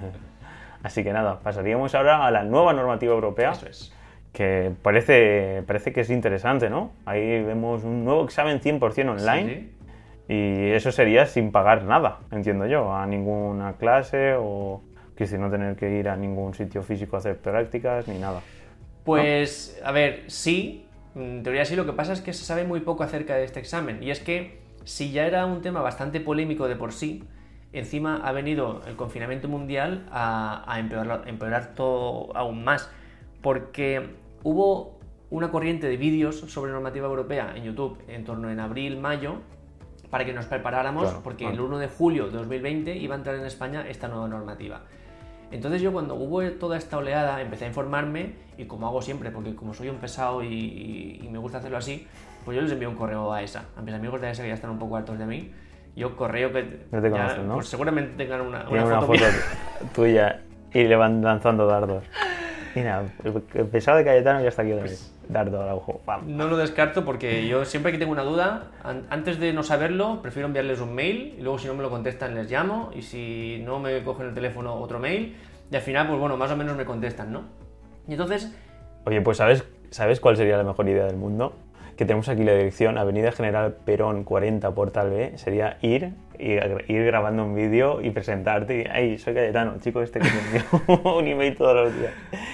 Así 0.82 1.02
que 1.02 1.12
nada, 1.12 1.40
pasaríamos 1.40 1.94
ahora 1.94 2.26
a 2.26 2.30
la 2.30 2.44
nueva 2.44 2.72
normativa 2.72 3.12
europea, 3.12 3.52
Eso 3.52 3.66
es. 3.66 3.92
que 4.32 4.72
parece, 4.82 5.62
parece 5.66 5.92
que 5.92 6.02
es 6.02 6.10
interesante, 6.10 6.70
¿no? 6.70 6.92
Ahí 7.04 7.42
vemos 7.42 7.82
un 7.84 8.04
nuevo 8.04 8.24
examen 8.24 8.60
100% 8.60 9.10
online. 9.10 9.48
Sí, 9.48 9.54
sí. 9.54 10.34
Y 10.34 10.70
eso 10.72 10.92
sería 10.92 11.26
sin 11.26 11.50
pagar 11.50 11.84
nada, 11.84 12.18
entiendo 12.30 12.66
yo, 12.66 12.94
a 12.94 13.06
ninguna 13.06 13.72
clase 13.74 14.34
o 14.38 14.82
que 15.16 15.26
si 15.26 15.36
no 15.38 15.50
tener 15.50 15.74
que 15.74 15.90
ir 15.90 16.08
a 16.08 16.16
ningún 16.16 16.54
sitio 16.54 16.82
físico 16.82 17.16
a 17.16 17.18
hacer 17.18 17.38
prácticas 17.38 18.06
ni 18.06 18.18
nada. 18.18 18.40
Pues, 19.04 19.80
a 19.82 19.90
ver, 19.90 20.24
sí, 20.26 20.86
en 21.16 21.42
teoría 21.42 21.64
sí, 21.64 21.74
lo 21.74 21.86
que 21.86 21.92
pasa 21.92 22.12
es 22.12 22.20
que 22.20 22.32
se 22.32 22.44
sabe 22.44 22.64
muy 22.64 22.80
poco 22.80 23.02
acerca 23.02 23.34
de 23.36 23.44
este 23.44 23.58
examen. 23.58 24.02
Y 24.02 24.10
es 24.10 24.20
que, 24.20 24.60
si 24.84 25.10
ya 25.10 25.26
era 25.26 25.46
un 25.46 25.62
tema 25.62 25.80
bastante 25.80 26.20
polémico 26.20 26.68
de 26.68 26.76
por 26.76 26.92
sí, 26.92 27.24
encima 27.72 28.20
ha 28.24 28.32
venido 28.32 28.82
el 28.86 28.96
confinamiento 28.96 29.48
mundial 29.48 30.06
a, 30.10 30.64
a 30.66 30.78
empeorar, 30.80 31.24
empeorar 31.26 31.74
todo 31.74 32.36
aún 32.36 32.64
más. 32.64 32.90
Porque 33.42 34.14
hubo 34.42 34.98
una 35.30 35.50
corriente 35.50 35.86
de 35.88 35.96
vídeos 35.96 36.40
sobre 36.40 36.72
normativa 36.72 37.06
europea 37.06 37.52
en 37.54 37.64
YouTube 37.64 37.98
en 38.08 38.24
torno 38.24 38.50
en 38.50 38.60
abril, 38.60 38.98
mayo, 38.98 39.36
para 40.10 40.24
que 40.24 40.32
nos 40.32 40.46
preparáramos, 40.46 41.04
Claro, 41.04 41.20
porque 41.22 41.44
claro. 41.44 41.54
el 41.54 41.60
1 41.60 41.78
de 41.78 41.88
julio 41.88 42.26
de 42.26 42.32
2020 42.38 42.96
iba 42.96 43.14
a 43.14 43.18
entrar 43.18 43.36
en 43.36 43.44
España 43.44 43.86
esta 43.88 44.08
nueva 44.08 44.26
normativa. 44.26 44.80
Entonces 45.50 45.80
yo 45.82 45.92
cuando 45.92 46.14
hubo 46.14 46.42
toda 46.52 46.76
esta 46.76 46.96
oleada 46.98 47.40
empecé 47.40 47.64
a 47.66 47.68
informarme 47.68 48.34
y 48.58 48.64
como 48.66 48.86
hago 48.86 49.00
siempre, 49.02 49.30
porque 49.30 49.54
como 49.54 49.72
soy 49.74 49.88
un 49.88 49.96
pesado 49.96 50.42
y, 50.42 50.46
y- 50.48 51.20
y 51.24 51.28
me 51.28 51.38
gusta 51.38 51.58
hacerlo 51.58 51.76
así, 51.78 52.06
pues 52.44 52.54
yo 52.56 52.62
les 52.62 52.72
envío 52.72 52.88
un 52.90 52.96
correo 52.96 53.32
a 53.32 53.42
ESA, 53.42 53.64
a 53.76 53.82
mis 53.82 53.94
amigos 53.94 54.20
de 54.20 54.30
ESA 54.30 54.42
que 54.42 54.48
ya 54.48 54.54
están 54.54 54.70
un 54.70 54.78
poco 54.78 54.96
hartos 54.96 55.18
de 55.18 55.26
mí. 55.26 55.50
Yo 55.96 56.16
correo 56.16 56.52
que... 56.52 56.86
No 56.92 57.00
te 57.02 57.08
ya, 57.10 57.16
conocen, 57.16 57.48
¿no? 57.48 57.54
Pues 57.54 57.68
seguramente 57.68 58.16
tengan 58.16 58.40
una, 58.42 58.58
una 58.60 58.68
Tiene 58.68 58.84
una 58.84 59.00
foto 59.00 59.06
foto 59.14 59.18
mía. 59.24 59.88
tuya 59.94 60.40
y 60.72 60.84
le 60.84 60.96
van 60.96 61.22
lanzando 61.22 61.66
dardos. 61.66 62.04
Mira, 62.74 63.02
el 63.54 63.66
pesado 63.66 63.98
de 63.98 64.04
Cayetano 64.04 64.40
ya 64.42 64.48
está 64.48 64.62
aquí 64.62 64.72
otra 64.72 64.84
vez. 64.84 65.12
Dardo 65.28 65.62
al 65.62 65.70
ojo. 65.70 66.00
No 66.26 66.46
lo 66.46 66.56
descarto 66.56 67.04
porque 67.04 67.46
yo 67.48 67.64
siempre 67.64 67.92
que 67.92 67.98
tengo 67.98 68.12
una 68.12 68.22
duda, 68.22 68.68
an- 68.84 69.06
antes 69.10 69.38
de 69.40 69.52
no 69.52 69.62
saberlo, 69.62 70.22
prefiero 70.22 70.46
enviarles 70.46 70.80
un 70.80 70.94
mail 70.94 71.34
y 71.38 71.42
luego 71.42 71.58
si 71.58 71.66
no 71.66 71.74
me 71.74 71.82
lo 71.82 71.90
contestan 71.90 72.34
les 72.34 72.50
llamo 72.50 72.90
y 72.94 73.02
si 73.02 73.60
no 73.64 73.78
me 73.78 74.02
cogen 74.04 74.28
el 74.28 74.34
teléfono 74.34 74.74
otro 74.74 74.98
mail 74.98 75.36
y 75.70 75.76
al 75.76 75.82
final 75.82 76.06
pues 76.06 76.18
bueno, 76.18 76.36
más 76.38 76.50
o 76.50 76.56
menos 76.56 76.76
me 76.76 76.84
contestan, 76.86 77.30
¿no? 77.32 77.42
Y 78.06 78.12
entonces, 78.12 78.54
Oye, 79.04 79.20
pues 79.20 79.36
¿sabes, 79.36 79.64
¿sabes 79.90 80.18
cuál 80.20 80.36
sería 80.36 80.56
la 80.56 80.64
mejor 80.64 80.88
idea 80.88 81.04
del 81.04 81.16
mundo? 81.16 81.54
Que 81.98 82.04
tenemos 82.04 82.28
aquí 82.28 82.44
la 82.44 82.52
dirección, 82.52 82.96
Avenida 82.96 83.32
General 83.32 83.74
Perón 83.84 84.22
40, 84.22 84.70
Portal 84.72 85.10
B, 85.10 85.32
sería 85.34 85.78
ir, 85.82 86.12
ir, 86.38 86.84
ir 86.86 87.04
grabando 87.04 87.44
un 87.44 87.56
vídeo 87.56 88.00
y 88.00 88.10
presentarte 88.10 88.82
y, 88.82 88.84
ay, 88.88 89.18
soy 89.18 89.34
Cayetano, 89.34 89.80
chico 89.80 90.00
este 90.00 90.20
que 90.20 90.28
me 90.28 90.58
envió 90.60 91.12
un 91.16 91.26
email 91.26 91.56
todos 91.56 91.74
los 91.74 91.98
días 91.98 92.12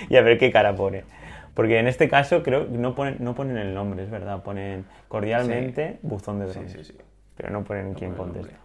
y 0.09 0.17
a 0.17 0.23
ver 0.23 0.39
qué 0.39 0.51
cara 0.51 0.75
pone. 0.75 1.05
Porque 1.53 1.79
en 1.79 1.89
este 1.89 2.09
caso 2.09 2.43
creo 2.43 2.71
que 2.71 2.79
no 2.79 2.95
ponen, 2.95 3.17
no 3.21 3.35
ponen 3.35 3.59
el 3.59 3.75
nombre, 3.75 4.03
es 4.03 4.11
verdad, 4.11 4.43
ponen 4.43 4.87
cordialmente 5.09 5.99
buzón 6.01 6.39
de 6.39 6.47
drones. 6.47 6.73
Sí, 6.73 6.79
sí, 6.79 6.93
sí. 6.93 6.99
Pero 7.37 7.51
no 7.51 7.65
ponen 7.65 7.93
quién 7.93 8.15
ponen 8.15 8.37
el 8.37 8.41
contesta. 8.41 8.64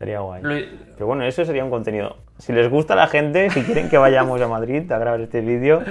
Sería 0.00 0.20
guay. 0.20 0.40
Lo- 0.42 0.54
Pero 0.94 1.06
bueno, 1.06 1.24
eso 1.24 1.44
sería 1.44 1.62
un 1.62 1.68
contenido. 1.68 2.16
Si 2.38 2.54
les 2.54 2.70
gusta 2.70 2.94
a 2.94 2.96
la 2.96 3.06
gente, 3.06 3.50
si 3.50 3.60
quieren 3.62 3.90
que 3.90 3.98
vayamos 3.98 4.40
a 4.40 4.48
Madrid 4.48 4.90
a 4.90 4.98
grabar 4.98 5.20
este 5.20 5.42
vídeo, 5.42 5.82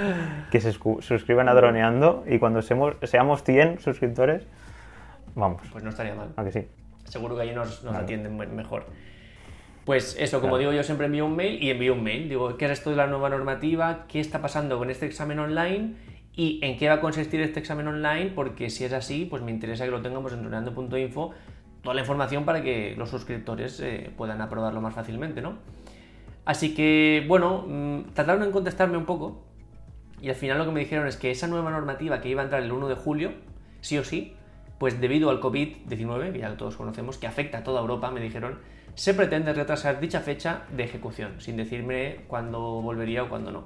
que 0.50 0.60
se 0.60 0.72
suscriban 0.72 1.48
a 1.48 1.54
Droneando 1.54 2.24
y 2.26 2.40
cuando 2.40 2.60
seamos, 2.60 2.94
seamos 3.04 3.44
100 3.44 3.78
suscriptores, 3.78 4.42
vamos. 5.36 5.62
Pues 5.70 5.84
no 5.84 5.90
estaría 5.90 6.16
mal. 6.16 6.30
¿A 6.36 6.42
que 6.42 6.50
sí? 6.50 6.66
Seguro 7.04 7.36
que 7.36 7.42
allí 7.42 7.52
nos, 7.52 7.84
atienden 7.86 8.36
me- 8.36 8.48
mejor. 8.48 8.86
Pues 9.84 10.16
eso, 10.18 10.38
como 10.40 10.54
Claro. 10.54 10.58
digo, 10.58 10.72
yo 10.72 10.82
siempre 10.82 11.06
envío 11.06 11.24
un 11.26 11.36
mail 11.36 11.62
y 11.62 11.70
envío 11.70 11.92
un 11.94 12.02
mail. 12.02 12.28
Digo, 12.28 12.56
¿qué 12.56 12.64
es 12.64 12.72
esto 12.72 12.90
de 12.90 12.96
la 12.96 13.06
nueva 13.06 13.28
normativa? 13.28 14.06
¿Qué 14.08 14.18
está 14.18 14.40
pasando 14.42 14.76
con 14.76 14.90
este 14.90 15.06
examen 15.06 15.38
online? 15.38 15.94
¿Y 16.34 16.58
en 16.64 16.76
qué 16.78 16.88
va 16.88 16.94
a 16.94 17.00
consistir 17.00 17.40
este 17.42 17.60
examen 17.60 17.86
online? 17.86 18.32
Porque 18.34 18.70
si 18.70 18.84
es 18.84 18.92
así, 18.92 19.24
pues 19.24 19.40
me 19.42 19.52
interesa 19.52 19.84
que 19.84 19.92
lo 19.92 20.02
tengamos 20.02 20.32
en 20.32 20.40
droneando.info 20.42 21.32
toda 21.82 21.94
la 21.94 22.00
información 22.00 22.44
para 22.44 22.62
que 22.62 22.94
los 22.96 23.10
suscriptores 23.10 23.80
eh, 23.80 24.10
puedan 24.16 24.40
aprobarlo 24.40 24.80
más 24.80 24.94
fácilmente, 24.94 25.40
¿no? 25.40 25.58
Así 26.44 26.74
que, 26.74 27.24
bueno, 27.28 27.64
mm, 27.66 28.12
tardaron 28.14 28.42
en 28.42 28.52
contestarme 28.52 28.96
un 28.96 29.04
poco 29.04 29.42
y 30.20 30.28
al 30.28 30.34
final 30.34 30.58
lo 30.58 30.66
que 30.66 30.72
me 30.72 30.80
dijeron 30.80 31.06
es 31.06 31.16
que 31.16 31.30
esa 31.30 31.46
nueva 31.46 31.70
normativa 31.70 32.20
que 32.20 32.28
iba 32.28 32.42
a 32.42 32.44
entrar 32.44 32.62
el 32.62 32.72
1 32.72 32.88
de 32.88 32.94
julio, 32.94 33.32
sí 33.80 33.96
o 33.98 34.04
sí, 34.04 34.34
pues 34.78 35.00
debido 35.00 35.30
al 35.30 35.40
COVID-19, 35.40 36.32
que 36.32 36.38
ya 36.38 36.56
todos 36.56 36.76
conocemos, 36.76 37.18
que 37.18 37.26
afecta 37.26 37.58
a 37.58 37.62
toda 37.62 37.80
Europa, 37.80 38.10
me 38.10 38.20
dijeron, 38.20 38.58
se 38.94 39.14
pretende 39.14 39.52
retrasar 39.52 40.00
dicha 40.00 40.20
fecha 40.20 40.62
de 40.74 40.84
ejecución, 40.84 41.40
sin 41.40 41.56
decirme 41.56 42.20
cuándo 42.28 42.60
volvería 42.82 43.22
o 43.22 43.28
cuándo 43.28 43.52
no. 43.52 43.64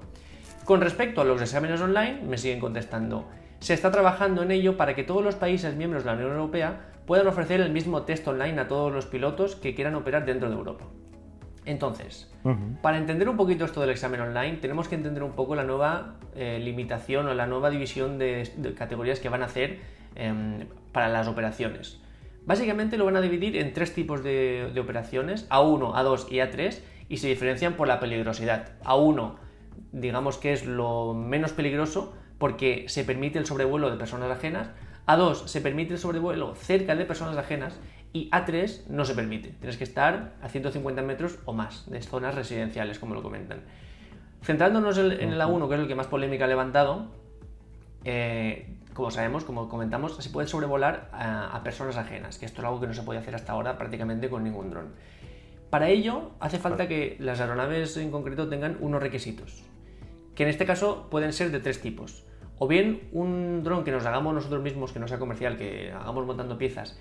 Con 0.64 0.80
respecto 0.80 1.20
a 1.20 1.24
los 1.24 1.40
exámenes 1.40 1.80
online, 1.80 2.20
me 2.28 2.38
siguen 2.38 2.60
contestando, 2.60 3.28
se 3.60 3.74
está 3.74 3.90
trabajando 3.90 4.42
en 4.42 4.50
ello 4.50 4.76
para 4.76 4.94
que 4.94 5.04
todos 5.04 5.22
los 5.22 5.34
países 5.36 5.76
miembros 5.76 6.04
de 6.04 6.10
la 6.10 6.16
Unión 6.16 6.32
Europea 6.32 6.93
puedan 7.06 7.26
ofrecer 7.26 7.60
el 7.60 7.72
mismo 7.72 8.02
test 8.02 8.26
online 8.26 8.60
a 8.60 8.68
todos 8.68 8.92
los 8.92 9.06
pilotos 9.06 9.56
que 9.56 9.74
quieran 9.74 9.94
operar 9.94 10.24
dentro 10.24 10.48
de 10.48 10.56
Europa. 10.56 10.84
Entonces, 11.66 12.30
para 12.82 12.98
entender 12.98 13.28
un 13.28 13.36
poquito 13.36 13.64
esto 13.64 13.80
del 13.80 13.90
examen 13.90 14.20
online, 14.20 14.58
tenemos 14.58 14.86
que 14.86 14.96
entender 14.96 15.22
un 15.22 15.32
poco 15.32 15.54
la 15.56 15.64
nueva 15.64 16.16
eh, 16.34 16.60
limitación 16.62 17.26
o 17.26 17.34
la 17.34 17.46
nueva 17.46 17.70
división 17.70 18.18
de, 18.18 18.52
de 18.56 18.74
categorías 18.74 19.18
que 19.18 19.30
van 19.30 19.42
a 19.42 19.46
hacer 19.46 19.78
em, 20.14 20.66
para 20.92 21.08
las 21.08 21.26
operaciones. 21.26 22.00
Básicamente 22.44 22.98
lo 22.98 23.06
van 23.06 23.16
a 23.16 23.22
dividir 23.22 23.56
en 23.56 23.72
tres 23.72 23.94
tipos 23.94 24.22
de, 24.22 24.70
de 24.74 24.80
operaciones, 24.80 25.48
A1, 25.48 25.94
A2 25.94 26.30
y 26.30 26.36
A3, 26.36 26.78
y 27.08 27.16
se 27.16 27.28
diferencian 27.28 27.74
por 27.74 27.88
la 27.88 27.98
peligrosidad. 27.98 28.72
A1, 28.84 29.36
digamos 29.92 30.36
que 30.36 30.52
es 30.52 30.66
lo 30.66 31.14
menos 31.14 31.52
peligroso 31.52 32.14
porque 32.38 32.84
se 32.88 33.04
permite 33.04 33.38
el 33.38 33.46
sobrevuelo 33.46 33.90
de 33.90 33.96
personas 33.96 34.30
ajenas. 34.30 34.68
A2, 35.06 35.46
se 35.46 35.60
permite 35.60 35.94
el 35.94 35.98
sobrevuelo 35.98 36.54
cerca 36.54 36.96
de 36.96 37.04
personas 37.04 37.36
ajenas. 37.36 37.78
Y 38.12 38.30
A3 38.30 38.86
no 38.88 39.04
se 39.04 39.14
permite. 39.14 39.48
Tienes 39.58 39.76
que 39.76 39.84
estar 39.84 40.34
a 40.40 40.48
150 40.48 41.02
metros 41.02 41.38
o 41.46 41.52
más 41.52 41.90
de 41.90 42.00
zonas 42.00 42.34
residenciales, 42.34 43.00
como 43.00 43.14
lo 43.14 43.22
comentan. 43.22 43.62
Centrándonos 44.42 44.98
en 44.98 45.32
el 45.32 45.40
A1, 45.40 45.68
que 45.68 45.74
es 45.74 45.80
el 45.80 45.88
que 45.88 45.94
más 45.96 46.06
polémica 46.06 46.44
ha 46.44 46.48
levantado, 46.48 47.06
eh, 48.04 48.76
como 48.92 49.10
sabemos, 49.10 49.44
como 49.44 49.68
comentamos, 49.68 50.16
se 50.16 50.30
puede 50.30 50.46
sobrevolar 50.46 51.08
a, 51.12 51.56
a 51.56 51.62
personas 51.64 51.96
ajenas, 51.96 52.38
que 52.38 52.46
esto 52.46 52.60
es 52.60 52.66
algo 52.66 52.80
que 52.80 52.86
no 52.86 52.94
se 52.94 53.02
puede 53.02 53.18
hacer 53.18 53.34
hasta 53.34 53.52
ahora 53.52 53.76
prácticamente 53.76 54.30
con 54.30 54.44
ningún 54.44 54.70
dron. 54.70 54.92
Para 55.70 55.88
ello, 55.88 56.30
hace 56.38 56.58
falta 56.58 56.86
que 56.86 57.16
las 57.18 57.40
aeronaves 57.40 57.96
en 57.96 58.12
concreto 58.12 58.48
tengan 58.48 58.76
unos 58.80 59.02
requisitos, 59.02 59.64
que 60.36 60.44
en 60.44 60.50
este 60.50 60.66
caso 60.66 61.08
pueden 61.10 61.32
ser 61.32 61.50
de 61.50 61.58
tres 61.58 61.80
tipos. 61.80 62.24
O 62.58 62.68
bien 62.68 63.08
un 63.12 63.62
dron 63.64 63.84
que 63.84 63.90
nos 63.90 64.06
hagamos 64.06 64.34
nosotros 64.34 64.62
mismos, 64.62 64.92
que 64.92 65.00
no 65.00 65.08
sea 65.08 65.18
comercial, 65.18 65.56
que 65.56 65.90
hagamos 65.92 66.24
montando 66.26 66.56
piezas 66.56 66.98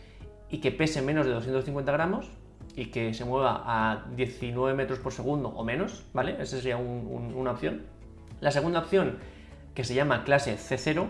y 0.50 0.60
que 0.60 0.72
pese 0.72 1.02
menos 1.02 1.26
de 1.26 1.34
250 1.34 1.92
gramos 1.92 2.32
y 2.76 2.86
que 2.88 3.14
se 3.14 3.24
mueva 3.26 3.62
a 3.66 4.06
19 4.16 4.76
metros 4.76 5.00
por 5.00 5.12
segundo 5.12 5.50
o 5.50 5.64
menos, 5.64 6.06
¿vale? 6.14 6.38
Esa 6.40 6.58
sería 6.58 6.78
un- 6.78 7.08
un- 7.10 7.34
una 7.36 7.52
opción. 7.52 7.84
La 8.42 8.52
segunda 8.52 8.80
opción, 8.80 9.18
que 9.76 9.84
se 9.84 9.94
llama 9.94 10.24
clase 10.24 10.58
C0, 10.58 11.08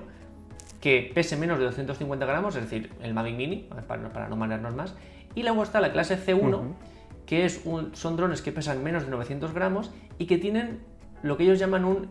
que 0.81 1.11
pese 1.15 1.37
menos 1.37 1.57
de 1.59 1.65
250 1.65 2.25
gramos, 2.25 2.55
es 2.57 2.63
decir, 2.63 2.91
el 3.01 3.13
Mavic 3.13 3.35
Mini, 3.37 3.67
para, 3.87 4.11
para 4.11 4.27
no 4.27 4.35
marearnos 4.35 4.75
más. 4.75 4.95
Y 5.35 5.43
luego 5.43 5.63
está 5.63 5.79
la 5.79 5.93
clase 5.93 6.17
C1, 6.17 6.57
Ujú. 6.57 6.75
que 7.25 7.45
es 7.45 7.61
un- 7.65 7.95
son 7.95 8.17
drones 8.17 8.41
que 8.41 8.51
pesan 8.51 8.83
menos 8.83 9.03
de 9.05 9.09
900 9.11 9.53
gramos 9.53 9.91
y 10.17 10.25
que 10.25 10.37
tienen 10.37 10.81
lo 11.21 11.37
que 11.37 11.43
ellos 11.45 11.59
llaman 11.59 11.85
un 11.85 12.09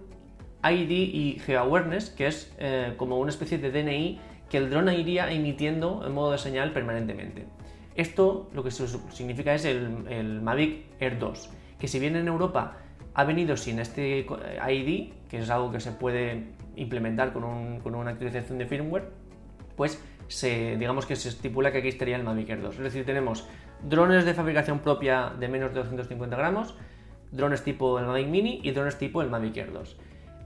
ID 0.65 0.91
y 0.91 1.39
GeoAwareness, 1.45 2.11
que 2.11 2.27
es 2.27 2.55
eh, 2.59 2.95
como 2.97 3.19
una 3.19 3.31
especie 3.31 3.59
de 3.59 3.71
DNI 3.71 4.21
que 4.49 4.59
el 4.59 4.71
dron 4.71 4.93
iría 4.93 5.31
emitiendo 5.33 6.05
en 6.07 6.13
modo 6.13 6.33
de 6.33 6.39
señal 6.39 6.73
permanentemente. 6.73 7.47
Esto 7.95 8.49
lo 8.55 8.63
que 8.63 8.71
significa 8.71 9.55
es 9.55 9.65
el, 9.65 10.07
el 10.09 10.41
Mavic 10.41 10.85
Air 11.01 11.19
2, 11.19 11.51
que 11.79 11.89
si 11.89 11.99
bien 11.99 12.17
en 12.17 12.29
Europa 12.29 12.79
ha 13.15 13.25
venido 13.25 13.57
sin 13.57 13.79
este 13.79 14.25
co- 14.25 14.39
ID, 14.71 15.13
que 15.29 15.39
es 15.39 15.51
algo 15.51 15.71
que 15.73 15.81
se 15.81 15.93
puede 15.93 16.49
implementar 16.77 17.33
con, 17.33 17.45
un- 17.45 17.81
con 17.81 17.95
una 17.95 18.11
actualización 18.13 18.59
de 18.59 18.67
firmware, 18.67 19.09
pues 19.77 20.03
digamos 20.79 21.05
que 21.07 21.17
se 21.17 21.29
estipula 21.29 21.73
que 21.73 21.79
aquí 21.79 21.89
estaría 21.89 22.17
el 22.17 22.25
Mavic 22.25 22.49
Air 22.51 22.63
2. 22.63 22.77
Es 22.77 22.81
decir, 22.83 23.05
tenemos 23.05 23.47
drones 23.83 24.25
de 24.25 24.33
fabricación 24.33 24.79
propia 24.79 25.33
de 25.39 25.49
menos 25.49 25.73
de 25.75 25.81
250 25.81 26.37
gramos, 26.37 26.75
drones 27.33 27.63
tipo 27.65 27.99
el 27.99 28.07
Mavic 28.07 28.29
Mini 28.29 28.61
y 28.63 28.71
drones 28.71 28.97
tipo 28.97 29.21
el 29.21 29.29
Mavic 29.29 29.57
Air 29.59 29.73
2. 29.73 29.97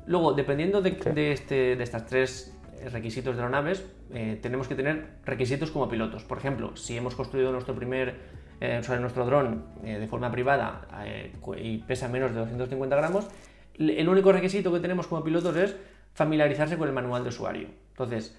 Luego, 0.07 0.33
dependiendo 0.35 0.83
de, 0.83 0.93
Sí. 1.03 1.11
de 1.11 1.33
este, 1.33 1.77
de 1.77 1.83
estas 1.83 2.07
tres 2.07 2.57
requisitos 2.93 3.37
de 3.37 3.43
aeronaves, 3.43 3.85
eh, 4.13 4.39
tenemos 4.41 4.69
que 4.69 4.75
tener 4.75 5.19
requisitos 5.25 5.71
como 5.71 5.89
pilotos. 5.89 6.23
Por 6.25 6.39
ejemplo, 6.39 6.77
si 6.77 6.97
hemos 6.97 7.15
construido 7.15 7.51
nuestro 7.53 7.75
primer, 7.75 8.15
eh, 8.61 8.81
nuestro 9.01 9.27
dron 9.27 9.65
eh, 9.83 9.99
de 9.99 10.07
forma 10.07 10.31
privada 10.31 10.87
eh, 11.05 11.33
y 11.61 11.79
pesa 11.79 12.09
menos 12.09 12.33
de 12.33 12.41
250 12.41 12.95
gramos, 12.97 13.27
el 13.75 14.09
único 14.09 14.33
requisito 14.33 14.73
que 14.73 14.81
tenemos 14.81 15.07
como 15.07 15.23
pilotos 15.23 15.55
es 15.57 15.77
familiarizarse 16.15 16.79
con 16.79 16.89
el 16.89 16.95
manual 16.95 17.23
de 17.25 17.29
usuario. 17.29 17.69
Entonces, 17.91 18.35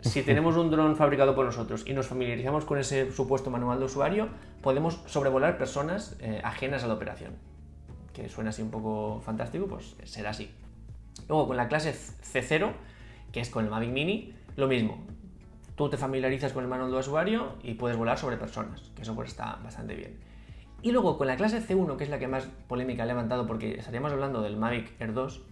si 0.00 0.22
tenemos 0.24 0.56
un 0.56 0.70
dron 0.70 0.96
fabricado 0.96 1.34
por 1.34 1.44
nosotros 1.44 1.84
y 1.86 1.92
nos 1.92 2.06
familiarizamos 2.06 2.64
con 2.64 2.78
ese 2.78 3.12
supuesto 3.12 3.50
manual 3.50 3.78
de 3.78 3.84
usuario, 3.84 4.28
podemos 4.62 5.02
sobrevolar 5.06 5.58
personas 5.58 6.16
eh, 6.20 6.40
ajenas 6.42 6.82
a 6.84 6.88
la 6.88 6.94
operación. 6.94 7.32
Que 8.12 8.28
suena 8.28 8.50
así 8.50 8.62
un 8.62 8.70
poco 8.70 9.20
fantástico, 9.20 9.66
pues 9.66 9.94
será 10.04 10.30
así. 10.30 10.50
Luego 11.28 11.46
con 11.48 11.56
la 11.56 11.68
clase 11.68 11.92
C0, 11.92 12.72
que 13.32 13.40
es 13.40 13.50
con 13.50 13.64
el 13.64 13.70
Mavic 13.70 13.90
Mini, 13.90 14.34
lo 14.56 14.68
mismo. 14.68 15.04
Tú 15.74 15.90
te 15.90 15.96
familiarizas 15.96 16.52
con 16.52 16.62
el 16.62 16.70
manual 16.70 16.90
de 16.90 16.98
usuario 16.98 17.56
y 17.62 17.74
puedes 17.74 17.96
volar 17.96 18.18
sobre 18.18 18.36
personas, 18.36 18.80
que 18.94 19.02
eso 19.02 19.14
pues 19.14 19.30
está 19.30 19.58
bastante 19.62 19.94
bien. 19.94 20.18
Y 20.82 20.92
luego 20.92 21.18
con 21.18 21.26
la 21.26 21.36
clase 21.36 21.60
C1, 21.60 21.96
que 21.96 22.04
es 22.04 22.10
la 22.10 22.18
que 22.18 22.28
más 22.28 22.48
polémica 22.68 23.02
ha 23.02 23.06
levantado 23.06 23.46
porque 23.46 23.74
estaríamos 23.74 24.12
hablando 24.12 24.42
del 24.42 24.56
Mavic 24.56 25.00
Air 25.00 25.12
2, 25.12 25.42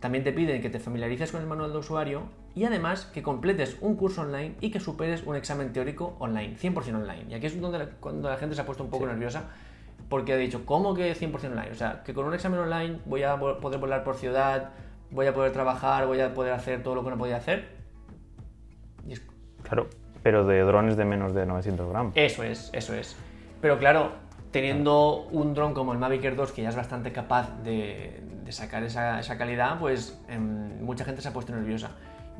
también 0.00 0.24
te 0.24 0.32
piden 0.32 0.60
que 0.60 0.70
te 0.70 0.78
familiarices 0.78 1.32
con 1.32 1.40
el 1.40 1.46
manual 1.46 1.72
de 1.72 1.78
usuario 1.78 2.28
y 2.54 2.64
además 2.64 3.06
que 3.06 3.22
completes 3.22 3.76
un 3.80 3.96
curso 3.96 4.22
online 4.22 4.56
y 4.60 4.70
que 4.70 4.80
superes 4.80 5.22
un 5.24 5.36
examen 5.36 5.72
teórico 5.72 6.16
online, 6.18 6.56
100% 6.56 6.94
online. 6.94 7.26
Y 7.28 7.34
aquí 7.34 7.46
es 7.46 7.60
donde 7.60 7.78
la, 7.78 7.86
cuando 7.86 8.28
la 8.28 8.36
gente 8.36 8.54
se 8.54 8.62
ha 8.62 8.66
puesto 8.66 8.84
un 8.84 8.90
poco 8.90 9.06
nerviosa 9.06 9.50
porque 10.08 10.32
ha 10.32 10.36
dicho, 10.36 10.64
¿cómo 10.66 10.94
que 10.94 11.14
100% 11.14 11.44
online? 11.52 11.70
O 11.72 11.74
sea, 11.74 12.02
que 12.04 12.14
con 12.14 12.26
un 12.26 12.34
examen 12.34 12.60
online 12.60 12.98
voy 13.06 13.22
a 13.22 13.36
poder 13.38 13.80
volar 13.80 14.04
por 14.04 14.16
ciudad, 14.16 14.70
voy 15.10 15.26
a 15.26 15.34
poder 15.34 15.52
trabajar, 15.52 16.06
voy 16.06 16.20
a 16.20 16.32
poder 16.34 16.52
hacer 16.52 16.82
todo 16.82 16.94
lo 16.94 17.04
que 17.04 17.10
no 17.10 17.18
podía 17.18 17.36
hacer. 17.36 17.68
Y 19.06 19.12
es- 19.14 19.22
Claro, 19.62 19.88
pero 20.22 20.46
de 20.46 20.60
drones 20.62 20.96
de 20.96 21.04
menos 21.04 21.34
de 21.34 21.46
900 21.46 21.88
gramos. 21.88 22.12
eso 22.16 22.42
es, 22.42 22.70
eso 22.72 22.94
es. 22.94 23.16
Pero 23.60 23.78
claro, 23.78 24.12
teniendo 24.52 25.26
un 25.32 25.54
dron 25.54 25.74
como 25.74 25.92
el 25.92 25.98
Mavic 25.98 26.24
Air 26.24 26.36
2 26.36 26.52
que 26.52 26.62
ya 26.62 26.68
es 26.68 26.76
bastante 26.76 27.12
capaz 27.12 27.50
de, 27.62 28.22
de 28.44 28.52
sacar 28.52 28.82
esa, 28.84 29.18
esa 29.20 29.36
calidad, 29.38 29.78
pues 29.80 30.20
em, 30.28 30.82
mucha 30.84 31.04
gente 31.04 31.20
se 31.22 31.28
ha 31.28 31.32
puesto 31.32 31.52
nerviosa. 31.52 31.90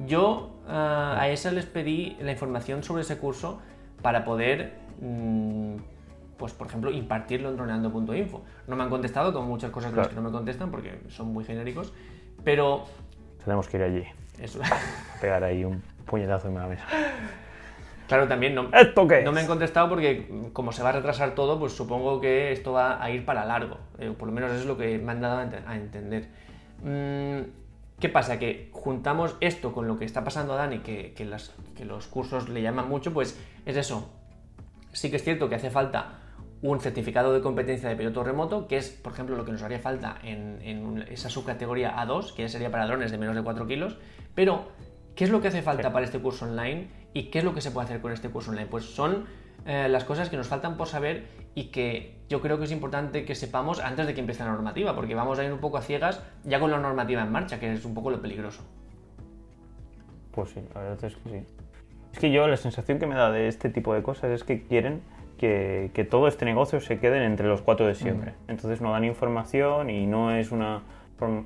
Yo 0.06 0.50
ah, 0.68 1.16
a 1.18 1.28
esa 1.30 1.50
les 1.50 1.66
pedí 1.66 2.16
la 2.20 2.30
información 2.32 2.82
sobre 2.82 3.02
ese 3.02 3.18
curso 3.18 3.60
para 4.02 4.24
poder, 4.24 4.74
mm, 5.00 5.76
pues 6.36 6.52
por 6.52 6.66
ejemplo, 6.66 6.90
impartirlo 6.90 7.48
en 7.48 7.56
droneando.info. 7.56 8.44
No 8.66 8.76
me 8.76 8.84
han 8.84 8.90
contestado, 8.90 9.32
como 9.32 9.48
muchas 9.48 9.70
cosas 9.70 9.90
de 9.92 9.96
las 9.98 10.08
que 10.08 10.14
Claro. 10.14 10.22
no 10.22 10.30
me 10.30 10.36
contestan 10.36 10.70
porque 10.70 11.00
son 11.08 11.32
muy 11.32 11.44
genéricos, 11.44 11.92
pero 12.44 12.84
Tenemos 13.44 13.68
que 13.68 13.76
ir 13.76 13.82
allí, 13.82 14.04
eso. 14.40 14.60
pegar 15.20 15.44
ahí 15.44 15.64
un 15.64 15.82
puñetazo 16.04 16.48
en 16.48 16.54
la 16.54 16.66
mesa. 16.66 16.84
claro, 18.08 18.28
también 18.28 18.54
no, 18.54 18.68
¿Esto 18.72 19.06
qué 19.06 19.20
es? 19.20 19.24
No 19.24 19.32
me 19.32 19.40
han 19.40 19.46
contestado 19.46 19.88
porque 19.88 20.50
como 20.52 20.72
se 20.72 20.82
va 20.82 20.90
a 20.90 20.92
retrasar 20.92 21.34
todo, 21.34 21.58
pues 21.58 21.72
supongo 21.72 22.20
que 22.20 22.52
esto 22.52 22.72
va 22.72 23.02
a 23.02 23.10
ir 23.10 23.24
para 23.24 23.44
largo. 23.44 23.78
Eh, 23.98 24.12
por 24.16 24.28
lo 24.28 24.34
menos 24.34 24.50
eso 24.50 24.60
es 24.60 24.66
lo 24.66 24.76
que 24.76 24.98
me 24.98 25.12
han 25.12 25.20
dado 25.20 25.38
a 25.38 25.76
entender. 25.76 26.28
Mm, 26.82 27.66
¿Qué 27.98 28.10
pasa? 28.10 28.38
Que 28.38 28.68
juntamos 28.72 29.36
esto 29.40 29.72
con 29.72 29.88
lo 29.88 29.98
que 29.98 30.04
está 30.04 30.22
pasando 30.22 30.52
a 30.52 30.56
Dani, 30.56 30.80
que, 30.80 31.14
que, 31.14 31.24
los 31.24 32.06
cursos 32.08 32.48
le 32.50 32.60
llaman 32.60 32.88
mucho, 32.88 33.12
pues 33.14 33.40
es 33.64 33.76
eso. 33.76 34.12
Sí 34.92 35.10
que 35.10 35.16
es 35.16 35.24
cierto 35.24 35.48
que 35.48 35.54
hace 35.54 35.70
falta 35.70 36.18
un 36.70 36.80
certificado 36.80 37.32
de 37.32 37.40
competencia 37.40 37.88
de 37.88 37.96
piloto 37.96 38.24
remoto, 38.24 38.66
que 38.66 38.76
es, 38.76 38.90
por 38.90 39.12
ejemplo, 39.12 39.36
lo 39.36 39.44
que 39.44 39.52
nos 39.52 39.62
haría 39.62 39.78
falta 39.78 40.18
en, 40.22 41.04
esa 41.08 41.30
subcategoría 41.30 41.96
A2, 41.96 42.34
que 42.34 42.48
sería 42.48 42.70
para 42.70 42.86
drones 42.86 43.10
de 43.10 43.18
menos 43.18 43.36
de 43.36 43.42
4 43.42 43.66
kilos. 43.66 43.98
Pero, 44.34 44.68
¿qué 45.14 45.24
es 45.24 45.30
lo 45.30 45.40
que 45.40 45.48
hace 45.48 45.62
falta 45.62 45.92
para 45.92 46.04
este 46.04 46.18
curso 46.18 46.44
online 46.44 46.88
y 47.14 47.24
qué 47.24 47.38
es 47.38 47.44
lo 47.44 47.54
que 47.54 47.60
se 47.60 47.70
puede 47.70 47.86
hacer 47.86 48.00
con 48.00 48.12
este 48.12 48.30
curso 48.30 48.50
online? 48.50 48.66
Pues 48.68 48.84
son 48.84 49.26
eh, 49.64 49.88
las 49.88 50.04
cosas 50.04 50.28
que 50.28 50.36
nos 50.36 50.48
faltan 50.48 50.76
por 50.76 50.88
saber 50.88 51.26
y 51.54 51.66
que 51.66 52.18
yo 52.28 52.40
creo 52.40 52.58
que 52.58 52.64
es 52.64 52.72
importante 52.72 53.24
que 53.24 53.34
sepamos 53.34 53.80
antes 53.80 54.06
de 54.06 54.14
que 54.14 54.20
empiece 54.20 54.42
la 54.44 54.50
normativa, 54.50 54.94
porque 54.94 55.14
vamos 55.14 55.38
a 55.38 55.44
ir 55.44 55.52
un 55.52 55.60
poco 55.60 55.78
a 55.78 55.82
ciegas 55.82 56.22
ya 56.44 56.58
con 56.58 56.70
la 56.70 56.78
normativa 56.78 57.22
en 57.22 57.30
marcha, 57.30 57.60
que 57.60 57.72
es 57.72 57.84
un 57.84 57.94
poco 57.94 58.10
lo 58.10 58.20
peligroso. 58.20 58.64
Pues 60.32 60.50
sí, 60.50 60.60
la 60.74 60.80
verdad 60.80 61.04
es 61.04 61.16
que 61.16 61.30
sí. 61.30 61.46
Es 62.12 62.18
que 62.18 62.30
yo 62.30 62.48
la 62.48 62.56
sensación 62.56 62.98
que 62.98 63.06
me 63.06 63.14
da 63.14 63.30
de 63.30 63.46
este 63.46 63.70
tipo 63.70 63.94
de 63.94 64.02
cosas 64.02 64.30
es 64.30 64.42
que 64.42 64.62
quieren 64.62 65.02
que, 65.36 66.08
todo 66.10 66.28
este 66.28 66.44
negocio 66.44 66.80
se 66.80 66.98
quede 66.98 67.24
entre 67.24 67.48
los 67.48 67.62
cuatro 67.62 67.86
de 67.86 67.94
siempre. 67.94 68.32
Mm. 68.32 68.50
Entonces 68.50 68.80
no 68.80 68.92
dan 68.92 69.04
información 69.04 69.90
y 69.90 70.06
no 70.06 70.32
es 70.32 70.52
una, 70.52 70.82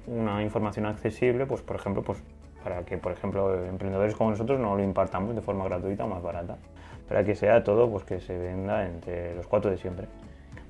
una 0.07 0.43
información 0.43 0.87
accesible, 0.87 1.47
pues 1.47 1.63
por 1.63 1.77
ejemplo, 1.77 2.03
pues 2.03 2.23
para 2.63 2.85
que 2.85 2.99
por 2.99 3.13
ejemplo 3.13 3.65
emprendedores 3.65 4.15
como 4.15 4.31
nosotros 4.31 4.61
no 4.61 4.77
lo 4.77 4.83
impartamos 4.83 5.35
de 5.35 5.41
forma 5.41 5.65
gratuita 5.65 6.05
o 6.05 6.09
más 6.09 6.23
barata 6.23 6.59
para 7.11 7.25
que 7.25 7.35
sea 7.35 7.65
todo 7.65 7.91
pues 7.91 8.05
que 8.05 8.21
se 8.21 8.39
venda 8.39 8.87
entre 8.87 9.35
los 9.35 9.49
cuatro 9.49 9.69
de 9.69 9.79
siempre. 9.79 10.07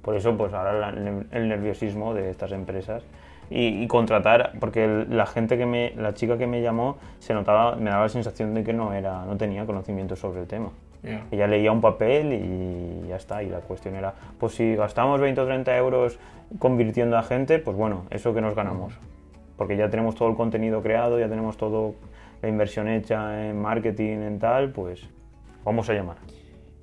Por 0.01 0.17
eso 0.17 0.35
pues 0.39 0.55
ahora 0.55 0.89
el 0.89 1.49
nerviosismo 1.49 2.15
de 2.15 2.31
estas 2.31 2.53
empresas 2.53 3.03
y, 3.51 3.87
contratar, 3.89 4.53
porque 4.59 5.05
la 5.09 5.27
gente 5.27 5.59
que 5.59 5.67
me, 5.67 5.93
la 5.97 6.15
chica 6.15 6.39
que 6.39 6.47
me 6.47 6.63
llamó 6.63 6.97
se 7.19 7.35
notaba, 7.35 7.77
me 7.77 7.91
daba 7.91 8.05
la 8.05 8.09
sensación 8.09 8.55
de 8.55 8.65
que 8.65 8.73
no 8.73 8.95
era, 8.95 9.27
no 9.27 9.37
tenía 9.37 9.67
conocimiento 9.67 10.17
sobre 10.17 10.41
el 10.41 10.47
tema. 10.47 10.71
Ella 11.03 11.47
leía 11.47 11.73
un 11.73 11.81
papel 11.81 12.33
y 12.33 13.09
ya 13.09 13.17
está. 13.17 13.43
Y 13.43 13.49
la 13.49 13.61
cuestión 13.61 13.95
era, 13.95 14.15
pues 14.39 14.55
si 14.55 14.75
gastamos 14.75 15.21
20 15.21 15.41
o 15.41 15.47
30 15.47 15.77
euros 15.77 16.19
convirtiendo 16.59 17.17
a 17.17 17.23
gente, 17.23 17.59
pues 17.59 17.77
bueno, 17.77 18.07
eso 18.11 18.35
que 18.35 18.41
nos 18.41 18.55
ganamos. 18.55 18.95
Porque 19.57 19.77
ya 19.77 19.91
tenemos 19.91 20.15
todo 20.15 20.29
el 20.29 20.37
contenido 20.37 20.83
creado, 20.83 21.19
ya 21.19 21.29
tenemos 21.29 21.57
todo 21.57 21.95
la 22.43 22.49
inversión 22.49 22.89
hecha 22.89 23.49
en 23.49 23.61
marketing, 23.61 24.19
en 24.19 24.39
tal, 24.39 24.71
pues 24.73 25.07
vamos 25.65 25.89
a 25.91 25.95
llamar. 25.95 26.17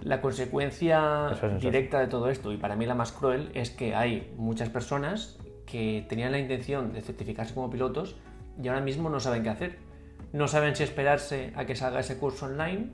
La 0.02 0.22
consecuencia 0.22 1.32
directa 1.60 2.00
de 2.00 2.08
todo 2.08 2.30
esto, 2.30 2.54
y 2.54 2.58
para 2.58 2.76
mí 2.76 2.86
la 2.86 2.94
más 2.94 3.12
cruel, 3.12 3.50
es 3.56 3.72
que 3.72 3.96
hay 3.96 4.32
muchas 4.38 4.70
personas 4.70 5.40
que 5.66 6.06
tenían 6.08 6.32
la 6.32 6.40
intención 6.40 6.94
de 6.94 7.02
certificarse 7.02 7.54
como 7.54 7.70
pilotos 7.70 8.16
y 8.62 8.68
ahora 8.68 8.82
mismo 8.82 9.10
no 9.10 9.20
saben 9.20 9.44
qué 9.44 9.50
hacer. 9.50 9.78
No 10.34 10.48
saben 10.48 10.76
si 10.76 10.84
esperarse 10.84 11.52
a 11.56 11.66
que 11.66 11.76
salga 11.76 12.00
ese 12.00 12.18
curso 12.18 12.46
online, 12.46 12.92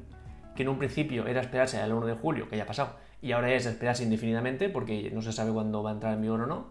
que 0.55 0.63
en 0.63 0.69
un 0.69 0.77
principio 0.77 1.27
era 1.27 1.41
esperarse 1.41 1.79
al 1.79 1.93
1 1.93 2.05
de 2.05 2.13
julio, 2.13 2.47
que 2.49 2.57
ya 2.57 2.63
ha 2.63 2.67
pasado, 2.67 2.95
y 3.21 3.31
ahora 3.31 3.53
es 3.53 3.65
esperarse 3.65 4.03
indefinidamente 4.03 4.69
porque 4.69 5.09
no 5.11 5.21
se 5.21 5.31
sabe 5.31 5.51
cuándo 5.51 5.81
va 5.81 5.91
a 5.91 5.93
entrar 5.93 6.13
en 6.13 6.21
vigor 6.21 6.41
o 6.41 6.47
no. 6.47 6.67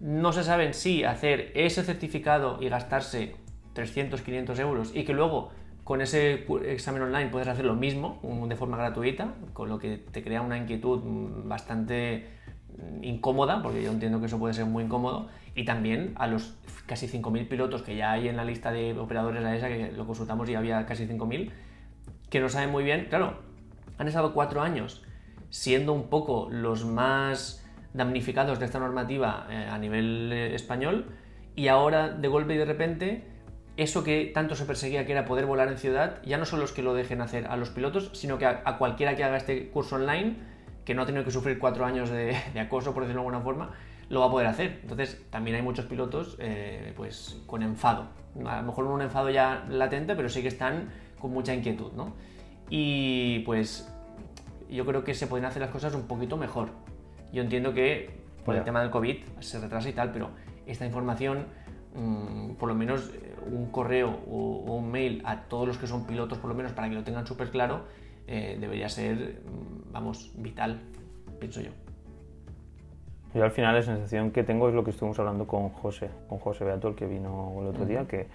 No 0.00 0.32
se 0.32 0.42
saben 0.42 0.72
si 0.72 1.04
hacer 1.04 1.52
ese 1.54 1.82
certificado 1.84 2.58
y 2.60 2.68
gastarse 2.68 3.36
300, 3.74 4.22
500 4.22 4.58
euros 4.58 4.90
y 4.94 5.04
que 5.04 5.12
luego 5.12 5.50
con 5.84 6.00
ese 6.00 6.46
examen 6.66 7.02
online 7.02 7.30
puedes 7.30 7.48
hacer 7.48 7.64
lo 7.64 7.74
mismo 7.74 8.20
de 8.48 8.56
forma 8.56 8.76
gratuita, 8.76 9.34
con 9.52 9.68
lo 9.68 9.78
que 9.78 9.98
te 9.98 10.22
crea 10.22 10.40
una 10.40 10.56
inquietud 10.56 11.00
bastante 11.44 12.28
mm, 12.76 13.04
incómoda, 13.04 13.60
porque 13.62 13.82
yo 13.82 13.90
entiendo 13.90 14.20
que 14.20 14.26
eso 14.26 14.38
puede 14.38 14.54
ser 14.54 14.66
muy 14.66 14.84
incómodo, 14.84 15.28
y 15.54 15.64
también 15.64 16.12
a 16.16 16.26
los 16.26 16.54
casi 16.86 17.08
5.000 17.08 17.48
pilotos 17.48 17.82
que 17.82 17.96
ya 17.96 18.12
hay 18.12 18.28
en 18.28 18.36
la 18.36 18.44
lista 18.44 18.70
de 18.70 18.96
operadores 18.98 19.42
de 19.42 19.44
la 19.44 19.56
ESA, 19.56 19.68
que 19.68 19.90
lo 19.92 20.06
consultamos 20.06 20.48
y 20.48 20.54
había 20.54 20.86
casi 20.86 21.06
5.000, 21.06 21.50
que 22.30 22.40
no 22.40 22.48
saben 22.48 22.70
muy 22.70 22.84
bien, 22.84 23.06
claro, 23.10 23.40
han 23.98 24.08
estado 24.08 24.32
cuatro 24.32 24.62
años 24.62 25.02
siendo 25.50 25.92
un 25.92 26.08
poco 26.08 26.48
los 26.50 26.84
más 26.84 27.66
damnificados 27.92 28.58
de 28.58 28.66
esta 28.66 28.78
normativa 28.78 29.46
eh, 29.50 29.68
a 29.70 29.76
nivel 29.78 30.30
eh, 30.32 30.54
español, 30.54 31.06
y 31.56 31.68
ahora 31.68 32.08
de 32.08 32.28
golpe 32.28 32.54
y 32.54 32.58
de 32.58 32.64
repente 32.64 33.24
eso 33.76 34.04
que 34.04 34.30
tanto 34.32 34.54
se 34.54 34.64
perseguía 34.64 35.06
que 35.06 35.12
era 35.12 35.24
poder 35.24 35.46
volar 35.46 35.68
en 35.68 35.78
ciudad, 35.78 36.22
ya 36.22 36.38
no 36.38 36.44
son 36.44 36.60
los 36.60 36.72
que 36.72 36.82
lo 36.82 36.94
dejen 36.94 37.20
hacer 37.20 37.46
a 37.46 37.56
los 37.56 37.70
pilotos, 37.70 38.10
sino 38.12 38.38
que 38.38 38.46
a, 38.46 38.78
cualquiera 38.78 39.16
que 39.16 39.24
haga 39.24 39.36
este 39.36 39.70
curso 39.70 39.96
online, 39.96 40.36
que 40.84 40.94
no 40.94 41.02
ha 41.02 41.06
tenido 41.06 41.24
que 41.24 41.30
sufrir 41.30 41.58
cuatro 41.58 41.84
años 41.84 42.10
de, 42.10 42.36
acoso, 42.60 42.92
por 42.92 43.04
decirlo 43.04 43.22
de 43.22 43.28
alguna 43.28 43.42
forma, 43.42 43.70
lo 44.08 44.20
va 44.20 44.26
a 44.26 44.30
poder 44.30 44.48
hacer. 44.48 44.80
Entonces, 44.82 45.24
también 45.30 45.56
hay 45.56 45.62
muchos 45.62 45.86
pilotos 45.86 46.36
eh, 46.40 46.92
pues 46.96 47.40
con 47.46 47.62
enfado. 47.62 48.08
A 48.44 48.60
lo 48.60 48.66
mejor 48.66 48.84
un 48.84 49.02
enfado 49.02 49.30
ya 49.30 49.64
latente, 49.68 50.14
pero 50.14 50.28
sí 50.28 50.42
que 50.42 50.48
están 50.48 50.90
con 51.20 51.32
mucha 51.32 51.54
inquietud, 51.54 51.92
¿no? 51.92 52.14
Y 52.68 53.40
pues 53.40 53.92
yo 54.70 54.86
creo 54.86 55.04
que 55.04 55.14
se 55.14 55.26
pueden 55.26 55.44
hacer 55.44 55.60
las 55.60 55.70
cosas 55.70 55.94
un 55.94 56.02
poquito 56.02 56.36
mejor. 56.36 56.70
Yo 57.32 57.42
entiendo 57.42 57.74
que 57.74 58.10
por 58.44 58.56
el 58.56 58.64
tema 58.64 58.80
del 58.80 58.90
COVID 58.90 59.16
se 59.40 59.60
retrasa 59.60 59.88
y 59.88 59.92
tal, 59.92 60.12
pero 60.12 60.30
esta 60.66 60.86
información, 60.86 61.46
mm, 61.94 62.52
por 62.52 62.68
lo 62.68 62.74
menos 62.74 63.10
un 63.50 63.70
correo 63.70 64.20
o, 64.28 64.74
un 64.74 64.90
mail 64.90 65.22
a 65.24 65.42
todos 65.42 65.66
los 65.66 65.78
que 65.78 65.86
son 65.86 66.06
pilotos, 66.06 66.38
por 66.38 66.48
lo 66.48 66.56
menos 66.56 66.72
para 66.72 66.88
que 66.88 66.94
lo 66.94 67.04
tengan 67.04 67.26
súper 67.26 67.50
claro, 67.50 67.84
eh, 68.26 68.56
debería 68.60 68.88
ser, 68.88 69.42
mm, 69.44 69.92
vamos, 69.92 70.32
vital, 70.36 70.80
pienso 71.38 71.60
yo. 71.60 71.70
Yo 73.34 73.44
al 73.44 73.52
final 73.52 73.76
la 73.76 73.82
sensación 73.82 74.32
que 74.32 74.42
tengo 74.42 74.68
es 74.68 74.74
lo 74.74 74.82
que 74.82 74.90
estuvimos 74.90 75.18
hablando 75.20 75.46
con 75.46 75.68
José, 75.68 76.10
con 76.28 76.38
José 76.38 76.64
Beato, 76.64 76.88
el 76.88 76.94
que 76.96 77.06
vino 77.06 77.58
el 77.60 77.68
otro 77.68 77.86
día, 77.86 78.06
que 78.08 78.26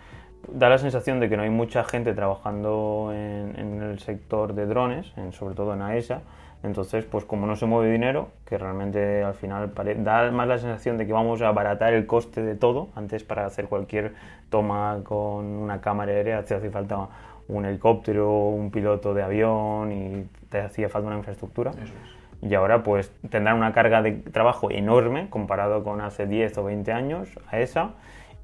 da 0.52 0.70
la 0.70 0.78
sensación 0.78 1.20
de 1.20 1.30
que 1.30 1.38
no 1.38 1.44
hay 1.44 1.50
mucha 1.50 1.84
gente 1.84 2.14
trabajando 2.14 3.12
en, 3.14 3.54
en 3.58 3.82
el 3.82 4.00
sector 4.00 4.54
de 4.54 4.66
drones, 4.66 5.12
en, 5.18 5.34
sobre 5.34 5.56
todo 5.56 5.74
en 5.74 5.82
AESA, 5.82 6.22
entonces, 6.66 7.06
pues 7.06 7.26
como 7.26 7.46
no 7.46 7.56
se 7.56 7.68
mueve 7.68 7.92
dinero, 7.92 8.30
que 8.46 8.58
realmente 8.58 9.24
al 9.24 9.36
final 9.36 9.72
da 10.00 10.32
más 10.32 10.48
la 10.48 10.58
sensación 10.58 10.98
de 10.98 11.06
que 11.06 11.14
vamos 11.14 11.42
a 11.44 11.50
abaratar 11.50 11.94
el 11.94 12.08
coste 12.08 12.42
de 12.42 12.56
todo. 12.56 12.90
Antes 12.96 13.24
para 13.24 13.46
hacer 13.46 13.68
cualquier 13.68 14.14
toma 14.50 15.00
con 15.04 15.46
una 15.46 15.80
cámara 15.80 16.12
aérea 16.12 16.44
te 16.44 16.56
hacía 16.56 16.72
falta 16.72 17.08
un 17.48 17.66
helicóptero, 17.66 18.32
un 18.32 18.72
piloto 18.72 19.14
de 19.14 19.22
avión 19.22 19.92
y 19.92 20.28
te 20.50 20.60
hacía 20.60 20.90
falta 20.90 21.08
una 21.08 21.18
infraestructura. 21.18 21.72
Y 22.42 22.54
ahora 22.56 22.82
pues 22.84 23.12
tendrán 23.30 23.58
una 23.58 23.72
carga 23.72 24.02
de 24.02 24.14
trabajo 24.14 24.72
enorme 24.72 25.30
comparado 25.30 25.84
con 25.84 26.02
hace 26.02 26.26
10 26.26 26.58
o 26.58 26.64
20 26.64 26.92
años 26.92 27.30
a 27.52 27.60
esa 27.60 27.92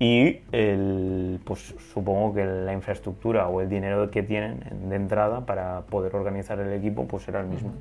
y 0.02 0.42
el, 0.52 1.40
pues 1.44 1.76
supongo 1.94 2.34
que 2.34 2.44
la 2.44 2.74
infraestructura 2.74 3.48
o 3.50 3.62
el 3.62 3.70
dinero 3.70 4.10
que 4.10 4.24
tienen 4.24 4.90
de 4.90 4.96
entrada 4.96 5.46
para 5.46 5.82
poder 5.82 6.16
organizar 6.16 6.60
el 6.60 6.74
equipo 6.74 7.08
pues 7.08 7.22
será 7.22 7.42
el 7.42 7.46
mismo. 7.46 7.72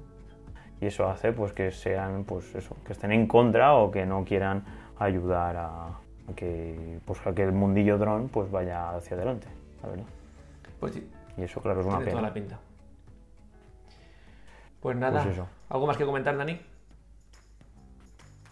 Y 0.83 0.87
eso 0.87 1.09
hace 1.09 1.33
pues 1.33 1.55
que 1.55 1.71
sean 1.71 2.25
pues 2.25 2.55
eso 2.55 2.77
que 2.85 2.93
estén 2.93 3.13
en 3.13 3.27
contra 3.27 3.73
o 3.73 3.91
que 3.91 4.05
no 4.05 4.27
quieran 4.27 4.65
ayudar 4.99 5.57
a, 5.57 5.99
que 6.37 6.99
pues 7.07 7.27
a 7.27 7.35
que 7.35 7.43
el 7.43 7.53
mundillo 7.53 7.97
dron 7.97 8.29
pues 8.29 8.51
vaya 8.51 8.91
hacia 8.91 9.17
adelante 9.17 9.47
la 9.83 9.89
verdad. 9.89 10.07
Pues 10.79 10.93
sí. 10.93 11.11
Y 11.39 11.45
eso 11.45 11.63
claro 11.63 11.81
es 11.81 11.87
una 11.87 12.01
pena 12.01 12.11
toda 12.11 12.23
la 12.23 12.35
pinta. 12.35 12.59
Pues 14.81 14.95
nada 14.95 15.23
pues 15.23 15.41
algo 15.71 15.87
más 15.87 15.97
que 15.97 16.05
comentar 16.05 16.37
Dani 16.37 16.61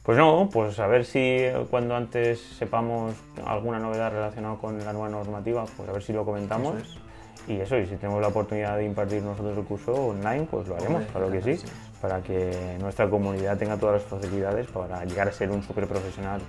pues 0.09 0.17
no, 0.17 0.49
pues 0.51 0.79
a 0.79 0.87
ver 0.87 1.05
si 1.05 1.39
cuando 1.71 1.95
antes 1.95 2.41
sepamos 2.41 3.15
alguna 3.45 3.79
novedad 3.79 4.11
relacionada 4.11 4.57
con 4.57 4.83
la 4.83 4.95
nueva 4.95 5.11
normativa, 5.11 5.67
pues 5.77 5.87
a 5.87 5.93
ver 5.93 6.03
si 6.03 6.15
lo 6.15 6.25
comentamos. 6.25 6.99
Y 7.47 7.61
eso, 7.61 7.77
y 7.77 7.87
si 7.87 7.97
tenemos 7.97 8.23
la 8.23 8.29
oportunidad 8.29 8.79
de 8.79 8.87
impartir 8.87 9.23
nosotros 9.23 9.59
el 9.59 9.65
curso 9.65 9.93
online, 9.93 10.49
pues 10.51 10.67
lo 10.67 10.77
haremos, 10.77 11.05
claro 11.13 11.31
que 11.31 11.43
sí, 11.43 11.63
para 12.01 12.23
que 12.23 12.79
nuestra 12.81 13.11
comunidad 13.11 13.59
tenga 13.59 13.77
todas 13.77 14.01
las 14.01 14.05
facilidades 14.05 14.67
para 14.69 15.05
llegar 15.05 15.29
a 15.29 15.33
ser 15.33 15.51
un 15.51 15.63
super 15.63 15.87
profesional 15.87 16.41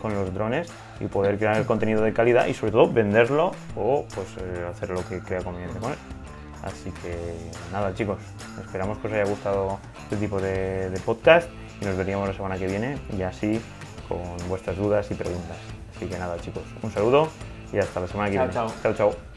con 0.00 0.14
los 0.14 0.32
drones 0.32 0.72
y 1.00 1.06
poder 1.06 1.36
crear 1.36 1.56
el 1.56 1.66
contenido 1.66 2.02
de 2.02 2.12
calidad 2.12 2.46
y 2.46 2.54
sobre 2.54 2.70
todo 2.70 2.92
venderlo 2.92 3.50
o 3.74 4.04
pues 4.14 4.28
eh, 4.38 4.66
hacer 4.70 4.90
lo 4.90 5.04
que 5.08 5.18
crea 5.18 5.42
conveniente 5.42 5.80
con 5.80 5.90
él. 5.90 5.98
Así 6.62 6.92
que 7.02 7.16
nada 7.72 7.92
chicos, 7.92 8.20
esperamos 8.64 8.98
que 8.98 9.08
os 9.08 9.12
haya 9.14 9.24
gustado 9.24 9.80
este 10.04 10.14
tipo 10.14 10.40
de, 10.40 10.90
de 10.90 11.00
podcast 11.00 11.48
y 11.80 11.84
nos 11.84 11.96
veríamos 11.96 12.28
la 12.28 12.34
semana 12.34 12.56
que 12.56 12.66
viene 12.66 12.98
y 13.16 13.22
así 13.22 13.60
con 14.08 14.48
vuestras 14.48 14.76
dudas 14.76 15.10
y 15.10 15.14
preguntas. 15.14 15.56
Así 15.96 16.06
que 16.06 16.18
nada 16.18 16.38
chicos, 16.40 16.62
un 16.82 16.90
saludo 16.90 17.28
y 17.72 17.78
hasta 17.78 18.00
la 18.00 18.08
semana 18.08 18.30
que 18.30 18.38
viene. 18.38 18.52
Chao, 18.52 18.72
chao. 18.82 18.94
chao. 18.94 19.29